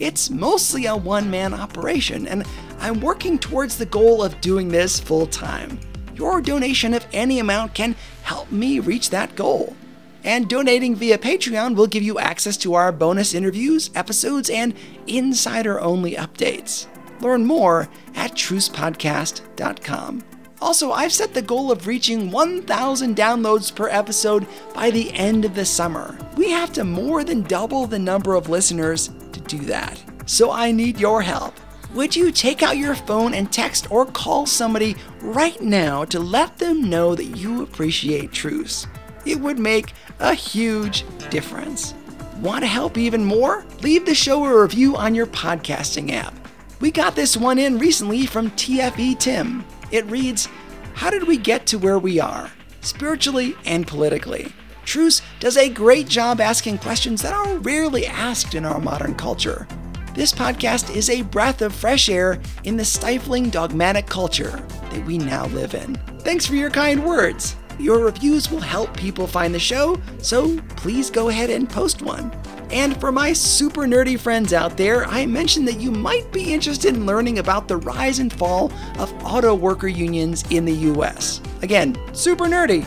It's 0.00 0.30
mostly 0.30 0.86
a 0.86 0.96
one 0.96 1.30
man 1.30 1.54
operation, 1.54 2.26
and 2.26 2.44
I'm 2.80 3.00
working 3.00 3.38
towards 3.38 3.78
the 3.78 3.86
goal 3.86 4.20
of 4.20 4.40
doing 4.40 4.66
this 4.66 4.98
full 4.98 5.28
time. 5.28 5.78
Your 6.22 6.40
donation 6.40 6.94
of 6.94 7.04
any 7.12 7.40
amount 7.40 7.74
can 7.74 7.96
help 8.22 8.52
me 8.52 8.78
reach 8.78 9.10
that 9.10 9.34
goal. 9.34 9.74
And 10.22 10.48
donating 10.48 10.94
via 10.94 11.18
Patreon 11.18 11.74
will 11.74 11.88
give 11.88 12.04
you 12.04 12.20
access 12.20 12.56
to 12.58 12.74
our 12.74 12.92
bonus 12.92 13.34
interviews, 13.34 13.90
episodes, 13.96 14.48
and 14.48 14.72
insider 15.08 15.80
only 15.80 16.12
updates. 16.12 16.86
Learn 17.20 17.44
more 17.44 17.88
at 18.14 18.34
trucepodcast.com. 18.34 20.22
Also, 20.60 20.92
I've 20.92 21.12
set 21.12 21.34
the 21.34 21.42
goal 21.42 21.72
of 21.72 21.88
reaching 21.88 22.30
1,000 22.30 23.16
downloads 23.16 23.74
per 23.74 23.88
episode 23.88 24.46
by 24.74 24.92
the 24.92 25.12
end 25.14 25.44
of 25.44 25.56
the 25.56 25.64
summer. 25.64 26.16
We 26.36 26.50
have 26.52 26.72
to 26.74 26.84
more 26.84 27.24
than 27.24 27.42
double 27.42 27.88
the 27.88 27.98
number 27.98 28.36
of 28.36 28.48
listeners 28.48 29.08
to 29.32 29.40
do 29.40 29.58
that. 29.62 30.00
So 30.26 30.52
I 30.52 30.70
need 30.70 31.00
your 31.00 31.20
help. 31.20 31.56
Would 31.94 32.16
you 32.16 32.32
take 32.32 32.62
out 32.62 32.78
your 32.78 32.94
phone 32.94 33.34
and 33.34 33.52
text 33.52 33.90
or 33.90 34.06
call 34.06 34.46
somebody 34.46 34.96
right 35.20 35.60
now 35.60 36.06
to 36.06 36.18
let 36.18 36.56
them 36.56 36.88
know 36.88 37.14
that 37.14 37.36
you 37.36 37.62
appreciate 37.62 38.32
Truce? 38.32 38.86
It 39.26 39.38
would 39.38 39.58
make 39.58 39.92
a 40.18 40.32
huge 40.32 41.04
difference. 41.28 41.94
Want 42.38 42.62
to 42.62 42.66
help 42.66 42.96
even 42.96 43.22
more? 43.22 43.66
Leave 43.82 44.06
the 44.06 44.14
show 44.14 44.42
a 44.42 44.62
review 44.62 44.96
on 44.96 45.14
your 45.14 45.26
podcasting 45.26 46.12
app. 46.12 46.34
We 46.80 46.90
got 46.90 47.14
this 47.14 47.36
one 47.36 47.58
in 47.58 47.78
recently 47.78 48.24
from 48.24 48.50
TFE 48.52 49.18
Tim. 49.18 49.62
It 49.90 50.06
reads 50.06 50.48
How 50.94 51.10
did 51.10 51.28
we 51.28 51.36
get 51.36 51.66
to 51.66 51.78
where 51.78 51.98
we 51.98 52.18
are, 52.18 52.50
spiritually 52.80 53.54
and 53.66 53.86
politically? 53.86 54.50
Truce 54.86 55.20
does 55.40 55.58
a 55.58 55.68
great 55.68 56.08
job 56.08 56.40
asking 56.40 56.78
questions 56.78 57.20
that 57.20 57.34
are 57.34 57.58
rarely 57.58 58.06
asked 58.06 58.54
in 58.54 58.64
our 58.64 58.80
modern 58.80 59.14
culture. 59.14 59.68
This 60.14 60.30
podcast 60.30 60.94
is 60.94 61.08
a 61.08 61.22
breath 61.22 61.62
of 61.62 61.74
fresh 61.74 62.10
air 62.10 62.38
in 62.64 62.76
the 62.76 62.84
stifling 62.84 63.48
dogmatic 63.48 64.06
culture 64.06 64.62
that 64.90 65.06
we 65.06 65.16
now 65.16 65.46
live 65.46 65.72
in. 65.72 65.94
Thanks 66.18 66.44
for 66.44 66.54
your 66.54 66.68
kind 66.68 67.02
words. 67.02 67.56
Your 67.78 68.04
reviews 68.04 68.50
will 68.50 68.60
help 68.60 68.94
people 68.94 69.26
find 69.26 69.54
the 69.54 69.58
show, 69.58 69.98
so 70.18 70.58
please 70.76 71.10
go 71.10 71.30
ahead 71.30 71.48
and 71.48 71.66
post 71.66 72.02
one. 72.02 72.30
And 72.70 73.00
for 73.00 73.10
my 73.10 73.32
super 73.32 73.86
nerdy 73.86 74.20
friends 74.20 74.52
out 74.52 74.76
there, 74.76 75.06
I 75.06 75.24
mentioned 75.24 75.66
that 75.68 75.80
you 75.80 75.90
might 75.90 76.30
be 76.30 76.52
interested 76.52 76.94
in 76.94 77.06
learning 77.06 77.38
about 77.38 77.66
the 77.66 77.78
rise 77.78 78.18
and 78.18 78.30
fall 78.30 78.70
of 78.98 79.10
auto 79.24 79.54
worker 79.54 79.88
unions 79.88 80.44
in 80.50 80.66
the 80.66 80.74
US. 80.92 81.40
Again, 81.62 81.96
super 82.12 82.44
nerdy. 82.44 82.84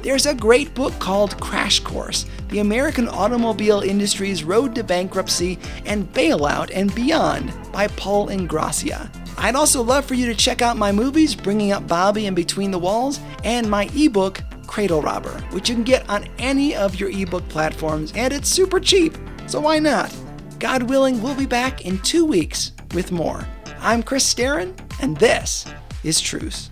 There's 0.00 0.24
a 0.24 0.34
great 0.34 0.72
book 0.74 0.98
called 1.00 1.38
Crash 1.38 1.80
Course 1.80 2.24
the 2.48 2.60
American 2.60 3.08
automobile 3.08 3.80
industry's 3.80 4.44
road 4.44 4.74
to 4.74 4.84
bankruptcy 4.84 5.58
and 5.84 6.12
bailout 6.12 6.70
and 6.74 6.94
beyond 6.94 7.52
by 7.72 7.88
Paul 7.88 8.28
Ingrassia. 8.28 9.10
I'd 9.38 9.56
also 9.56 9.82
love 9.82 10.04
for 10.04 10.14
you 10.14 10.26
to 10.26 10.34
check 10.34 10.62
out 10.62 10.76
my 10.76 10.92
movies, 10.92 11.34
Bringing 11.34 11.72
Up 11.72 11.86
Bobby 11.86 12.26
and 12.26 12.34
Between 12.34 12.70
the 12.70 12.78
Walls, 12.78 13.20
and 13.44 13.70
my 13.70 13.90
ebook, 13.94 14.40
Cradle 14.66 15.02
Robber, 15.02 15.38
which 15.50 15.68
you 15.68 15.74
can 15.74 15.84
get 15.84 16.08
on 16.08 16.28
any 16.38 16.74
of 16.74 16.96
your 16.96 17.10
ebook 17.10 17.48
platforms, 17.48 18.12
and 18.16 18.32
it's 18.32 18.48
super 18.48 18.80
cheap, 18.80 19.16
so 19.46 19.60
why 19.60 19.78
not? 19.78 20.14
God 20.58 20.84
willing, 20.84 21.22
we'll 21.22 21.34
be 21.34 21.46
back 21.46 21.84
in 21.84 21.98
two 21.98 22.24
weeks 22.24 22.72
with 22.94 23.12
more. 23.12 23.46
I'm 23.80 24.02
Chris 24.02 24.32
Staron, 24.32 24.74
and 25.00 25.16
this 25.18 25.66
is 26.02 26.20
Truce. 26.20 26.70